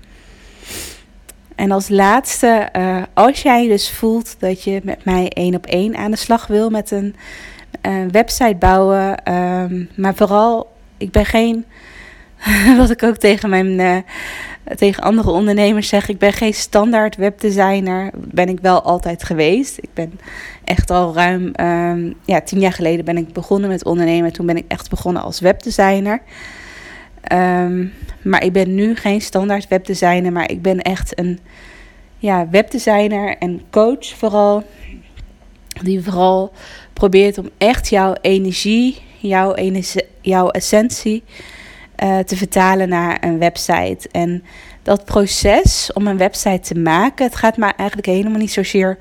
En 1.55 1.71
als 1.71 1.89
laatste, 1.89 2.69
uh, 2.77 3.03
als 3.13 3.41
jij 3.41 3.67
dus 3.67 3.91
voelt 3.91 4.35
dat 4.39 4.63
je 4.63 4.81
met 4.83 5.05
mij 5.05 5.29
één 5.29 5.55
op 5.55 5.65
één 5.65 5.95
aan 5.95 6.11
de 6.11 6.17
slag 6.17 6.47
wil 6.47 6.69
met 6.69 6.91
een 6.91 7.15
uh, 7.87 8.05
website 8.11 8.55
bouwen, 8.59 9.33
um, 9.33 9.89
maar 9.95 10.15
vooral, 10.15 10.71
ik 10.97 11.11
ben 11.11 11.25
geen, 11.25 11.65
wat 12.77 12.89
ik 12.89 13.03
ook 13.03 13.17
tegen 13.17 13.49
mijn, 13.49 13.79
uh, 13.79 13.97
tegen 14.75 15.03
andere 15.03 15.29
ondernemers 15.29 15.87
zeg, 15.87 16.09
ik 16.09 16.17
ben 16.17 16.33
geen 16.33 16.53
standaard 16.53 17.15
webdesigner, 17.15 18.11
ben 18.15 18.49
ik 18.49 18.59
wel 18.61 18.81
altijd 18.81 19.23
geweest. 19.23 19.77
Ik 19.77 19.89
ben 19.93 20.19
echt 20.63 20.89
al 20.89 21.13
ruim, 21.13 21.51
um, 21.61 22.13
ja, 22.25 22.41
tien 22.41 22.59
jaar 22.59 22.73
geleden 22.73 23.05
ben 23.05 23.17
ik 23.17 23.33
begonnen 23.33 23.69
met 23.69 23.85
ondernemen. 23.85 24.33
Toen 24.33 24.45
ben 24.45 24.57
ik 24.57 24.65
echt 24.67 24.89
begonnen 24.89 25.21
als 25.21 25.39
webdesigner. 25.39 26.21
Um, 27.31 27.93
maar 28.21 28.43
ik 28.43 28.53
ben 28.53 28.75
nu 28.75 28.95
geen 28.95 29.21
standaard 29.21 29.67
webdesigner, 29.67 30.31
maar 30.31 30.51
ik 30.51 30.61
ben 30.61 30.81
echt 30.81 31.19
een 31.19 31.39
ja, 32.17 32.49
webdesigner 32.49 33.37
en 33.37 33.61
coach 33.69 34.05
vooral. 34.05 34.63
Die 35.81 36.03
vooral 36.03 36.51
probeert 36.93 37.37
om 37.37 37.49
echt 37.57 37.89
jouw 37.89 38.15
energie, 38.21 39.01
jouw, 39.19 39.53
energie, 39.53 40.05
jouw 40.21 40.49
essentie 40.49 41.23
uh, 42.03 42.19
te 42.19 42.35
vertalen 42.35 42.89
naar 42.89 43.23
een 43.23 43.39
website. 43.39 44.09
En 44.11 44.43
dat 44.83 45.05
proces 45.05 45.91
om 45.93 46.07
een 46.07 46.17
website 46.17 46.59
te 46.73 46.79
maken, 46.79 47.25
het 47.25 47.35
gaat 47.35 47.57
maar 47.57 47.73
eigenlijk 47.77 48.07
helemaal 48.07 48.39
niet 48.39 48.51
zozeer 48.51 48.97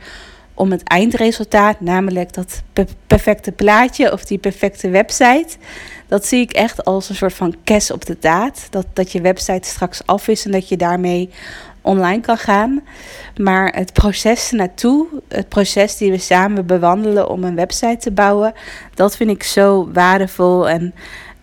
om 0.54 0.70
het 0.70 0.82
eindresultaat, 0.82 1.80
namelijk 1.80 2.32
dat 2.32 2.62
perfecte 3.06 3.52
plaatje 3.52 4.12
of 4.12 4.24
die 4.24 4.38
perfecte 4.38 4.88
website. 4.88 5.56
Dat 6.06 6.26
zie 6.26 6.40
ik 6.40 6.52
echt 6.52 6.84
als 6.84 7.08
een 7.08 7.14
soort 7.14 7.34
van 7.34 7.54
kes 7.64 7.90
op 7.90 8.04
de 8.06 8.18
taart. 8.18 8.66
Dat, 8.70 8.86
dat 8.92 9.12
je 9.12 9.20
website 9.20 9.68
straks 9.68 10.06
af 10.06 10.28
is 10.28 10.44
en 10.44 10.50
dat 10.50 10.68
je 10.68 10.76
daarmee 10.76 11.30
online 11.80 12.20
kan 12.20 12.36
gaan. 12.36 12.82
Maar 13.36 13.74
het 13.74 13.92
proces 13.92 14.50
naartoe, 14.50 15.06
het 15.28 15.48
proces 15.48 15.96
die 15.96 16.10
we 16.10 16.18
samen 16.18 16.66
bewandelen 16.66 17.28
om 17.28 17.44
een 17.44 17.54
website 17.54 17.96
te 17.96 18.10
bouwen, 18.10 18.52
dat 18.94 19.16
vind 19.16 19.30
ik 19.30 19.42
zo 19.42 19.90
waardevol. 19.92 20.68
En 20.68 20.94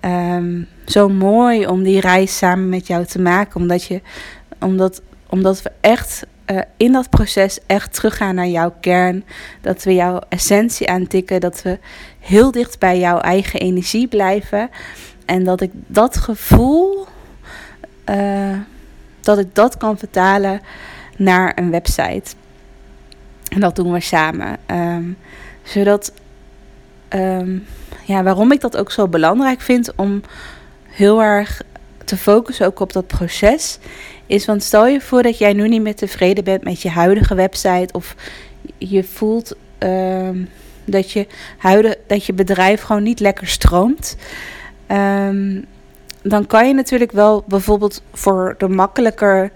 um, 0.06 0.68
zo 0.86 1.10
mooi 1.10 1.68
om 1.68 1.84
die 1.84 2.00
reis 2.00 2.38
samen 2.38 2.70
met 2.70 2.88
jou 2.88 3.06
te 3.06 3.22
maken. 3.22 3.62
Omdat, 3.62 3.84
je, 3.84 4.02
omdat, 4.60 5.02
omdat 5.30 5.62
we 5.62 5.72
echt 5.82 6.26
uh, 6.52 6.62
in 6.78 6.92
dat 6.92 7.10
proces 7.10 7.60
echt 7.66 7.94
teruggaan 7.94 8.36
naar 8.36 8.48
jouw 8.48 8.74
kern. 8.80 9.24
Dat 9.62 9.84
we 9.84 9.94
jouw 9.94 10.20
essentie 10.30 10.90
aantikken. 10.90 11.40
Dat 11.40 11.62
we 11.62 11.80
heel 12.20 12.52
dicht 12.52 12.80
bij 12.80 13.00
jouw 13.00 13.20
eigen 13.20 13.60
energie 13.60 14.08
blijven. 14.08 14.70
En 15.26 15.44
dat 15.44 15.62
ik 15.62 15.72
dat 15.74 16.18
gevoel, 16.18 17.08
uh, 18.10 18.58
dat 19.22 19.38
ik 19.38 19.56
dat 19.56 19.78
kan 19.78 19.98
vertalen 19.98 20.62
naar 21.18 21.52
een 21.56 21.72
website. 21.72 22.36
En 23.50 23.60
dat 23.60 23.76
doen 23.76 23.92
we 23.92 24.00
samen. 24.00 24.58
Um, 24.68 25.18
zodat, 25.64 26.14
um, 27.10 27.66
ja, 28.06 28.24
waarom 28.24 28.52
ik 28.52 28.62
dat 28.62 28.78
ook 28.78 28.92
zo 28.92 29.08
belangrijk 29.08 29.62
vind 29.62 29.96
om 29.96 30.22
heel 30.88 31.22
erg 31.22 31.62
te 32.06 32.18
focussen 32.18 32.66
ook 32.66 32.80
op 32.80 32.94
dat 32.94 33.08
proces, 33.08 33.80
is 34.30 34.46
want 34.46 34.64
stel 34.64 34.88
je 34.88 35.02
voor 35.02 35.24
dat 35.24 35.38
jij 35.38 35.54
nu 35.54 35.68
niet 35.68 35.82
meer 35.82 35.96
tevreden 35.96 36.44
bent 36.44 36.64
met 36.64 36.82
je 36.82 36.90
huidige 36.90 37.36
website 37.36 37.94
of 37.94 38.16
je 38.78 39.04
voelt 39.04 39.56
um, 39.80 40.50
dat, 40.86 41.12
je 41.12 41.28
huidige, 41.58 41.98
dat 42.08 42.26
je 42.26 42.34
bedrijf 42.34 42.82
gewoon 42.82 43.04
niet 43.04 43.20
lekker 43.20 43.48
stroomt. 43.48 44.16
Um, 44.92 45.66
dan 46.22 46.48
kan 46.48 46.68
je 46.68 46.74
natuurlijk 46.74 47.12
wel 47.12 47.44
bijvoorbeeld 47.48 48.04
voor 48.14 48.56
de 48.58 48.68
makkelijker 48.68 49.52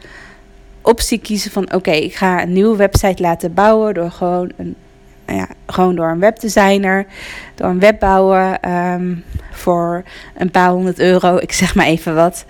optie 0.81 1.19
kiezen 1.19 1.51
van 1.51 1.73
oké, 1.73 1.91
ik 1.91 2.15
ga 2.15 2.41
een 2.41 2.53
nieuwe 2.53 2.75
website 2.75 3.21
laten 3.21 3.53
bouwen 3.53 3.93
door 3.93 4.11
gewoon 4.11 4.51
een 4.57 4.75
ja, 5.27 5.47
gewoon 5.67 5.95
door 5.95 6.09
een 6.09 6.19
webdesigner, 6.19 7.05
door 7.55 7.67
een 7.67 7.79
webbouwer 7.79 8.57
um, 8.93 9.23
voor 9.51 10.03
een 10.37 10.51
paar 10.51 10.69
honderd 10.69 10.99
euro, 10.99 11.37
ik 11.37 11.51
zeg 11.51 11.75
maar 11.75 11.85
even 11.85 12.15
wat. 12.15 12.45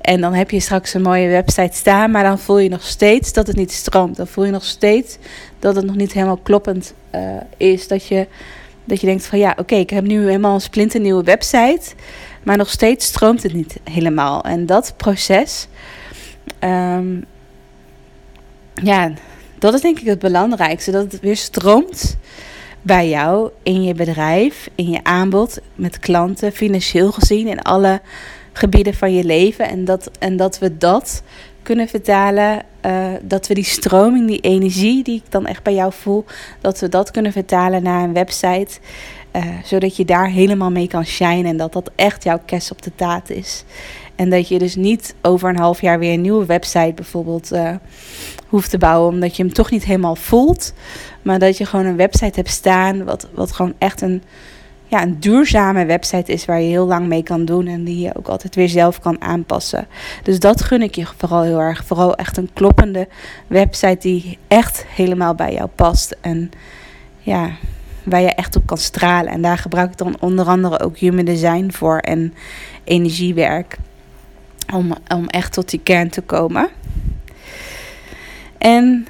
En 0.00 0.20
dan 0.20 0.34
heb 0.34 0.50
je 0.50 0.60
straks 0.60 0.94
een 0.94 1.02
mooie 1.02 1.28
website 1.28 1.76
staan, 1.76 2.10
maar 2.10 2.22
dan 2.22 2.38
voel 2.38 2.58
je 2.58 2.68
nog 2.68 2.82
steeds 2.82 3.32
dat 3.32 3.46
het 3.46 3.56
niet 3.56 3.72
stroomt. 3.72 4.16
Dan 4.16 4.26
voel 4.26 4.44
je 4.44 4.50
nog 4.50 4.64
steeds 4.64 5.18
dat 5.58 5.76
het 5.76 5.84
nog 5.84 5.96
niet 5.96 6.12
helemaal 6.12 6.36
kloppend 6.36 6.94
uh, 7.14 7.20
is. 7.56 7.88
Dat 7.88 8.06
je, 8.06 8.26
dat 8.84 9.00
je 9.00 9.06
denkt 9.06 9.26
van 9.26 9.38
ja, 9.38 9.54
oké, 9.56 9.74
ik 9.74 9.90
heb 9.90 10.04
nu 10.04 10.24
helemaal 10.24 10.54
een 10.54 10.60
splinternieuwe 10.60 11.22
website, 11.22 11.94
maar 12.42 12.56
nog 12.56 12.70
steeds 12.70 13.06
stroomt 13.06 13.42
het 13.42 13.52
niet 13.52 13.80
helemaal. 13.84 14.44
En 14.44 14.66
dat 14.66 14.94
proces, 14.96 15.68
um, 16.64 17.24
ja, 18.74 19.12
dat 19.58 19.74
is 19.74 19.80
denk 19.80 19.98
ik 19.98 20.06
het 20.06 20.18
belangrijkste. 20.18 20.90
Dat 20.90 21.12
het 21.12 21.20
weer 21.20 21.36
stroomt 21.36 22.16
bij 22.82 23.08
jou, 23.08 23.50
in 23.62 23.82
je 23.82 23.94
bedrijf, 23.94 24.68
in 24.74 24.90
je 24.90 25.04
aanbod, 25.04 25.58
met 25.74 25.98
klanten, 25.98 26.52
financieel 26.52 27.12
gezien, 27.12 27.48
in 27.48 27.62
alle 27.62 28.00
gebieden 28.52 28.94
van 28.94 29.14
je 29.14 29.24
leven. 29.24 29.68
En 29.68 29.84
dat, 29.84 30.10
en 30.18 30.36
dat 30.36 30.58
we 30.58 30.76
dat 30.76 31.22
kunnen 31.62 31.88
vertalen, 31.88 32.62
uh, 32.86 33.08
dat 33.22 33.46
we 33.46 33.54
die 33.54 33.64
stroming, 33.64 34.26
die 34.26 34.40
energie 34.40 35.02
die 35.02 35.16
ik 35.16 35.30
dan 35.30 35.46
echt 35.46 35.62
bij 35.62 35.74
jou 35.74 35.92
voel, 35.92 36.24
dat 36.60 36.80
we 36.80 36.88
dat 36.88 37.10
kunnen 37.10 37.32
vertalen 37.32 37.82
naar 37.82 38.02
een 38.02 38.12
website. 38.12 38.78
Uh, 39.36 39.44
zodat 39.64 39.96
je 39.96 40.04
daar 40.04 40.28
helemaal 40.28 40.70
mee 40.70 40.88
kan 40.88 41.04
shinen 41.04 41.44
en 41.44 41.56
dat 41.56 41.72
dat 41.72 41.90
echt 41.94 42.24
jouw 42.24 42.40
kes 42.44 42.70
op 42.70 42.82
de 42.82 42.94
taart 42.94 43.30
is. 43.30 43.64
En 44.14 44.30
dat 44.30 44.48
je 44.48 44.58
dus 44.58 44.76
niet 44.76 45.14
over 45.22 45.48
een 45.48 45.58
half 45.58 45.80
jaar 45.80 45.98
weer 45.98 46.12
een 46.12 46.20
nieuwe 46.20 46.46
website 46.46 46.92
bijvoorbeeld 46.94 47.52
uh, 47.52 47.74
hoeft 48.46 48.70
te 48.70 48.78
bouwen, 48.78 49.12
omdat 49.12 49.36
je 49.36 49.42
hem 49.42 49.52
toch 49.52 49.70
niet 49.70 49.84
helemaal 49.84 50.16
voelt. 50.16 50.72
Maar 51.22 51.38
dat 51.38 51.58
je 51.58 51.66
gewoon 51.66 51.86
een 51.86 51.96
website 51.96 52.34
hebt 52.34 52.50
staan, 52.50 53.04
wat, 53.04 53.28
wat 53.34 53.52
gewoon 53.52 53.74
echt 53.78 54.00
een, 54.00 54.22
ja, 54.90 55.02
een 55.02 55.20
duurzame 55.20 55.84
website 55.84 56.32
is 56.32 56.44
waar 56.44 56.60
je 56.60 56.68
heel 56.68 56.86
lang 56.86 57.06
mee 57.06 57.22
kan 57.22 57.44
doen 57.44 57.66
en 57.66 57.84
die 57.84 57.98
je 57.98 58.16
ook 58.16 58.28
altijd 58.28 58.54
weer 58.54 58.68
zelf 58.68 59.00
kan 59.00 59.20
aanpassen. 59.20 59.86
Dus 60.22 60.40
dat 60.40 60.62
gun 60.62 60.82
ik 60.82 60.94
je 60.94 61.06
vooral 61.16 61.42
heel 61.42 61.60
erg. 61.60 61.84
Vooral 61.84 62.14
echt 62.14 62.36
een 62.36 62.50
kloppende 62.52 63.08
website 63.46 63.98
die 63.98 64.38
echt 64.48 64.84
helemaal 64.86 65.34
bij 65.34 65.52
jou 65.52 65.68
past. 65.74 66.16
En 66.20 66.50
ja, 67.18 67.50
waar 68.02 68.20
je 68.20 68.34
echt 68.34 68.56
op 68.56 68.66
kan 68.66 68.78
stralen. 68.78 69.32
En 69.32 69.42
daar 69.42 69.58
gebruik 69.58 69.90
ik 69.90 69.98
dan 69.98 70.16
onder 70.20 70.46
andere 70.46 70.80
ook 70.80 70.98
Human 70.98 71.24
Design 71.24 71.70
voor 71.70 71.98
en 71.98 72.34
energiewerk. 72.84 73.76
Om, 74.74 74.94
om 75.08 75.28
echt 75.28 75.52
tot 75.52 75.70
die 75.70 75.80
kern 75.82 76.10
te 76.10 76.20
komen. 76.20 76.68
En 78.58 79.06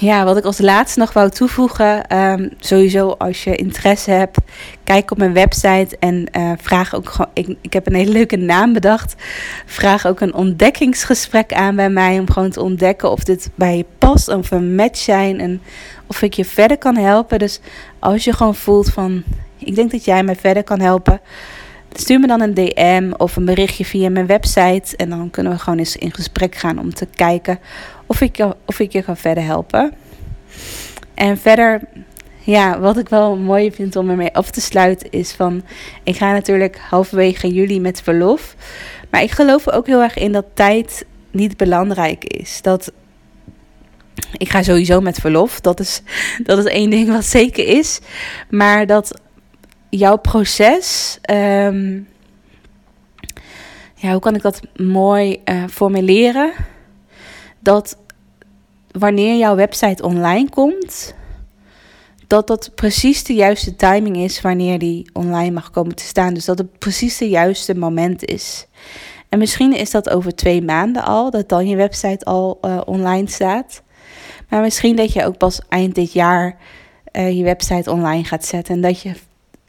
ja, 0.00 0.24
wat 0.24 0.36
ik 0.36 0.44
als 0.44 0.58
laatste 0.58 0.98
nog 0.98 1.12
wou 1.12 1.30
toevoegen. 1.30 2.16
Um, 2.16 2.50
sowieso 2.58 3.08
als 3.08 3.44
je 3.44 3.56
interesse 3.56 4.10
hebt, 4.10 4.38
kijk 4.84 5.10
op 5.10 5.18
mijn 5.18 5.32
website 5.32 5.96
en 5.98 6.26
uh, 6.36 6.52
vraag 6.60 6.94
ook 6.94 7.08
gewoon. 7.08 7.30
Ik, 7.32 7.56
ik 7.60 7.72
heb 7.72 7.86
een 7.86 7.94
hele 7.94 8.12
leuke 8.12 8.36
naam 8.36 8.72
bedacht. 8.72 9.14
Vraag 9.66 10.06
ook 10.06 10.20
een 10.20 10.34
ontdekkingsgesprek 10.34 11.52
aan 11.52 11.76
bij 11.76 11.90
mij. 11.90 12.18
Om 12.18 12.30
gewoon 12.30 12.50
te 12.50 12.62
ontdekken 12.62 13.10
of 13.10 13.24
dit 13.24 13.50
bij 13.54 13.76
je 13.76 13.84
past. 13.98 14.28
Of 14.28 14.50
een 14.50 14.74
match 14.74 14.98
zijn. 14.98 15.40
En 15.40 15.62
of 16.06 16.22
ik 16.22 16.34
je 16.34 16.44
verder 16.44 16.78
kan 16.78 16.96
helpen. 16.96 17.38
Dus 17.38 17.60
als 17.98 18.24
je 18.24 18.32
gewoon 18.32 18.54
voelt 18.54 18.90
van. 18.90 19.22
Ik 19.58 19.74
denk 19.74 19.90
dat 19.90 20.04
jij 20.04 20.22
mij 20.22 20.36
verder 20.36 20.64
kan 20.64 20.80
helpen. 20.80 21.20
Stuur 21.92 22.20
me 22.20 22.26
dan 22.26 22.40
een 22.40 22.54
DM 22.54 23.12
of 23.16 23.36
een 23.36 23.44
berichtje 23.44 23.84
via 23.84 24.10
mijn 24.10 24.26
website. 24.26 24.96
En 24.96 25.10
dan 25.10 25.30
kunnen 25.30 25.52
we 25.52 25.58
gewoon 25.58 25.78
eens 25.78 25.96
in 25.96 26.14
gesprek 26.14 26.54
gaan 26.54 26.78
om 26.78 26.94
te 26.94 27.06
kijken 27.14 27.58
of 28.06 28.20
ik, 28.20 28.44
of 28.66 28.80
ik 28.80 28.92
je 28.92 29.02
kan 29.02 29.16
verder 29.16 29.44
helpen. 29.44 29.92
En 31.14 31.38
verder, 31.38 31.80
ja, 32.44 32.80
wat 32.80 32.98
ik 32.98 33.08
wel 33.08 33.36
mooi 33.36 33.72
vind 33.72 33.96
om 33.96 34.10
ermee 34.10 34.34
af 34.34 34.50
te 34.50 34.60
sluiten 34.60 35.10
is 35.10 35.32
van... 35.32 35.62
Ik 36.02 36.16
ga 36.16 36.32
natuurlijk 36.32 36.78
halverwege 36.90 37.48
juli 37.48 37.80
met 37.80 38.02
verlof. 38.02 38.56
Maar 39.10 39.22
ik 39.22 39.30
geloof 39.30 39.70
ook 39.70 39.86
heel 39.86 40.02
erg 40.02 40.16
in 40.16 40.32
dat 40.32 40.46
tijd 40.54 41.06
niet 41.30 41.56
belangrijk 41.56 42.24
is. 42.24 42.62
Dat 42.62 42.92
ik 44.36 44.50
ga 44.50 44.62
sowieso 44.62 45.00
met 45.00 45.18
verlof. 45.18 45.60
Dat 45.60 45.80
is, 45.80 46.02
dat 46.42 46.58
is 46.58 46.64
één 46.64 46.90
ding 46.90 47.08
wat 47.08 47.24
zeker 47.24 47.66
is. 47.66 48.00
Maar 48.50 48.86
dat 48.86 49.20
jouw 49.90 50.16
proces. 50.16 51.18
Um, 51.30 52.08
ja, 53.94 54.10
hoe 54.10 54.20
kan 54.20 54.34
ik 54.34 54.42
dat 54.42 54.60
mooi 54.76 55.40
uh, 55.44 55.64
formuleren? 55.70 56.52
Dat 57.60 57.96
wanneer 58.90 59.36
jouw 59.36 59.54
website 59.54 60.02
online 60.02 60.48
komt, 60.48 61.14
dat 62.26 62.46
dat 62.46 62.70
precies 62.74 63.24
de 63.24 63.34
juiste 63.34 63.76
timing 63.76 64.16
is 64.16 64.40
wanneer 64.40 64.78
die 64.78 65.10
online 65.12 65.50
mag 65.50 65.70
komen 65.70 65.94
te 65.94 66.04
staan. 66.04 66.34
Dus 66.34 66.44
dat 66.44 66.58
het 66.58 66.78
precies 66.78 67.18
de 67.18 67.28
juiste 67.28 67.74
moment 67.74 68.24
is. 68.24 68.66
En 69.28 69.38
misschien 69.38 69.76
is 69.76 69.90
dat 69.90 70.10
over 70.10 70.34
twee 70.34 70.62
maanden 70.62 71.04
al, 71.04 71.30
dat 71.30 71.48
dan 71.48 71.68
je 71.68 71.76
website 71.76 72.24
al 72.24 72.58
uh, 72.62 72.80
online 72.84 73.28
staat. 73.28 73.82
Maar 74.48 74.60
misschien 74.60 74.96
dat 74.96 75.12
je 75.12 75.24
ook 75.24 75.36
pas 75.36 75.60
eind 75.68 75.94
dit 75.94 76.12
jaar 76.12 76.56
uh, 77.12 77.36
je 77.36 77.44
website 77.44 77.90
online 77.90 78.24
gaat 78.24 78.44
zetten. 78.44 78.74
En 78.74 78.80
dat 78.80 79.00
je 79.00 79.12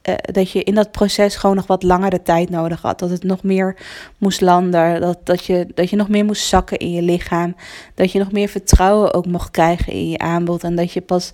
uh, 0.09 0.15
dat 0.21 0.51
je 0.51 0.63
in 0.63 0.75
dat 0.75 0.91
proces 0.91 1.35
gewoon 1.35 1.55
nog 1.55 1.67
wat 1.67 1.83
langer 1.83 2.09
de 2.09 2.21
tijd 2.21 2.49
nodig 2.49 2.81
had. 2.81 2.99
Dat 2.99 3.09
het 3.09 3.23
nog 3.23 3.43
meer 3.43 3.75
moest 4.17 4.41
landen. 4.41 5.01
Dat, 5.01 5.19
dat, 5.23 5.45
je, 5.45 5.67
dat 5.73 5.89
je 5.89 5.95
nog 5.95 6.09
meer 6.09 6.25
moest 6.25 6.47
zakken 6.47 6.77
in 6.77 6.91
je 6.91 7.01
lichaam. 7.01 7.55
Dat 7.95 8.11
je 8.11 8.19
nog 8.19 8.31
meer 8.31 8.47
vertrouwen 8.47 9.13
ook 9.13 9.25
mocht 9.25 9.51
krijgen 9.51 9.93
in 9.93 10.09
je 10.09 10.17
aanbod. 10.17 10.63
En 10.63 10.75
dat 10.75 10.91
je 10.91 11.01
pas 11.01 11.33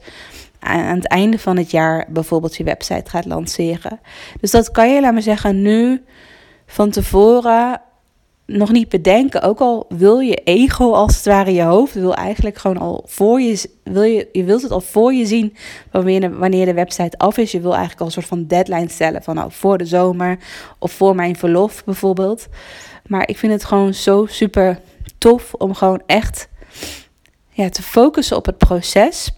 aan 0.60 0.96
het 0.96 1.08
einde 1.08 1.40
van 1.40 1.58
het 1.58 1.72
jaar 1.72 2.06
bijvoorbeeld 2.10 2.56
je 2.56 2.64
website 2.64 3.10
gaat 3.10 3.26
lanceren. 3.26 4.00
Dus 4.40 4.52
dat 4.52 4.72
kan 4.72 4.94
je, 4.94 5.02
laat 5.02 5.14
me 5.14 5.22
zeggen, 5.22 5.62
nu 5.62 6.04
van 6.66 6.90
tevoren 6.90 7.82
nog 8.46 8.72
niet 8.72 8.90
bedenken. 8.90 9.42
Ook 9.42 9.60
al 9.60 9.86
wil 9.90 10.20
je 10.20 10.36
ego 10.36 10.92
als 10.92 11.16
het 11.16 11.26
ware 11.26 11.54
je 11.54 11.62
hoofd, 11.62 11.94
wil 11.94 12.16
eigenlijk 12.16 12.58
gewoon 12.58 12.78
al 12.78 13.04
voor 13.06 13.42
je, 13.42 13.70
wil 13.84 14.04
je, 14.04 14.30
je 14.32 14.44
wilt 14.44 14.62
het 14.62 14.72
al 14.72 14.82
voor 14.82 15.14
je 15.14 15.26
zien 15.26 15.56
wanneer, 15.92 16.38
wanneer 16.38 16.66
de 16.66 16.74
website 16.74 17.18
af 17.18 17.38
is. 17.38 17.52
Je 17.52 17.62
wil 17.62 17.72
eigenlijk 17.72 18.00
al 18.00 18.06
een 18.06 18.12
soort 18.12 18.26
van 18.26 18.46
deadline 18.46 18.90
stellen 18.90 19.24
van 19.24 19.36
nou 19.36 19.52
voor 19.52 19.78
de 19.78 19.86
zomer 19.86 20.40
of 20.80 20.92
voor 20.92 21.16
mijn 21.16 21.36
verlof 21.36 21.84
bijvoorbeeld. 21.84 22.48
Maar 23.06 23.28
ik 23.28 23.38
vind 23.38 23.52
het 23.52 23.66
gewoon 23.66 23.94
zo 23.94 24.26
super 24.26 24.80
tof 25.18 25.54
om 25.54 25.74
gewoon 25.74 26.02
echt 26.06 26.50
ja, 27.50 27.70
te 27.70 27.84
focussen 27.84 28.38
op 28.38 28.46
het 28.46 28.58
proces. 28.58 29.32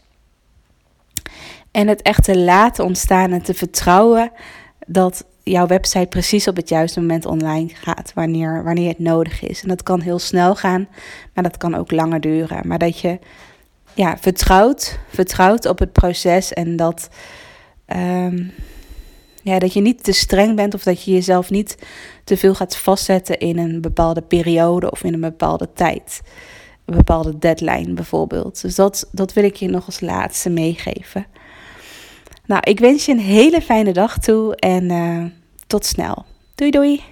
En 1.71 1.87
het 1.87 2.01
echt 2.01 2.23
te 2.23 2.37
laten 2.37 2.85
ontstaan 2.85 3.31
en 3.31 3.41
te 3.41 3.53
vertrouwen 3.53 4.31
dat 4.87 5.25
jouw 5.49 5.67
website 5.67 6.07
precies 6.07 6.47
op 6.47 6.55
het 6.55 6.69
juiste 6.69 6.99
moment 6.99 7.25
online 7.25 7.69
gaat, 7.73 8.11
wanneer, 8.13 8.63
wanneer 8.63 8.89
het 8.89 8.99
nodig 8.99 9.41
is. 9.41 9.61
En 9.61 9.67
dat 9.67 9.83
kan 9.83 10.01
heel 10.01 10.19
snel 10.19 10.55
gaan, 10.55 10.87
maar 11.33 11.43
dat 11.43 11.57
kan 11.57 11.75
ook 11.75 11.91
langer 11.91 12.21
duren. 12.21 12.67
Maar 12.67 12.77
dat 12.77 12.99
je 12.99 13.19
ja, 13.93 14.17
vertrouwt, 14.17 14.99
vertrouwt 15.07 15.65
op 15.65 15.79
het 15.79 15.91
proces 15.91 16.53
en 16.53 16.75
dat, 16.75 17.09
um, 17.87 18.51
ja, 19.43 19.59
dat 19.59 19.73
je 19.73 19.81
niet 19.81 20.03
te 20.03 20.11
streng 20.11 20.55
bent 20.55 20.73
of 20.73 20.83
dat 20.83 21.03
je 21.03 21.11
jezelf 21.11 21.49
niet 21.49 21.77
te 22.23 22.37
veel 22.37 22.55
gaat 22.55 22.77
vastzetten 22.77 23.37
in 23.37 23.57
een 23.57 23.81
bepaalde 23.81 24.21
periode 24.21 24.91
of 24.91 25.03
in 25.03 25.13
een 25.13 25.19
bepaalde 25.19 25.69
tijd. 25.73 26.21
Een 26.85 26.95
bepaalde 26.95 27.37
deadline 27.37 27.93
bijvoorbeeld. 27.93 28.61
Dus 28.61 28.75
dat, 28.75 29.09
dat 29.11 29.33
wil 29.33 29.43
ik 29.43 29.55
je 29.55 29.69
nog 29.69 29.85
als 29.85 29.99
laatste 29.99 30.49
meegeven. 30.49 31.25
Nou, 32.47 32.61
ik 32.63 32.79
wens 32.79 33.05
je 33.05 33.11
een 33.11 33.19
hele 33.19 33.61
fijne 33.61 33.91
dag 33.91 34.17
toe 34.17 34.55
en 34.55 34.91
uh, 34.91 35.23
tot 35.67 35.85
snel. 35.85 36.25
Doei 36.55 36.71
doei! 36.71 37.03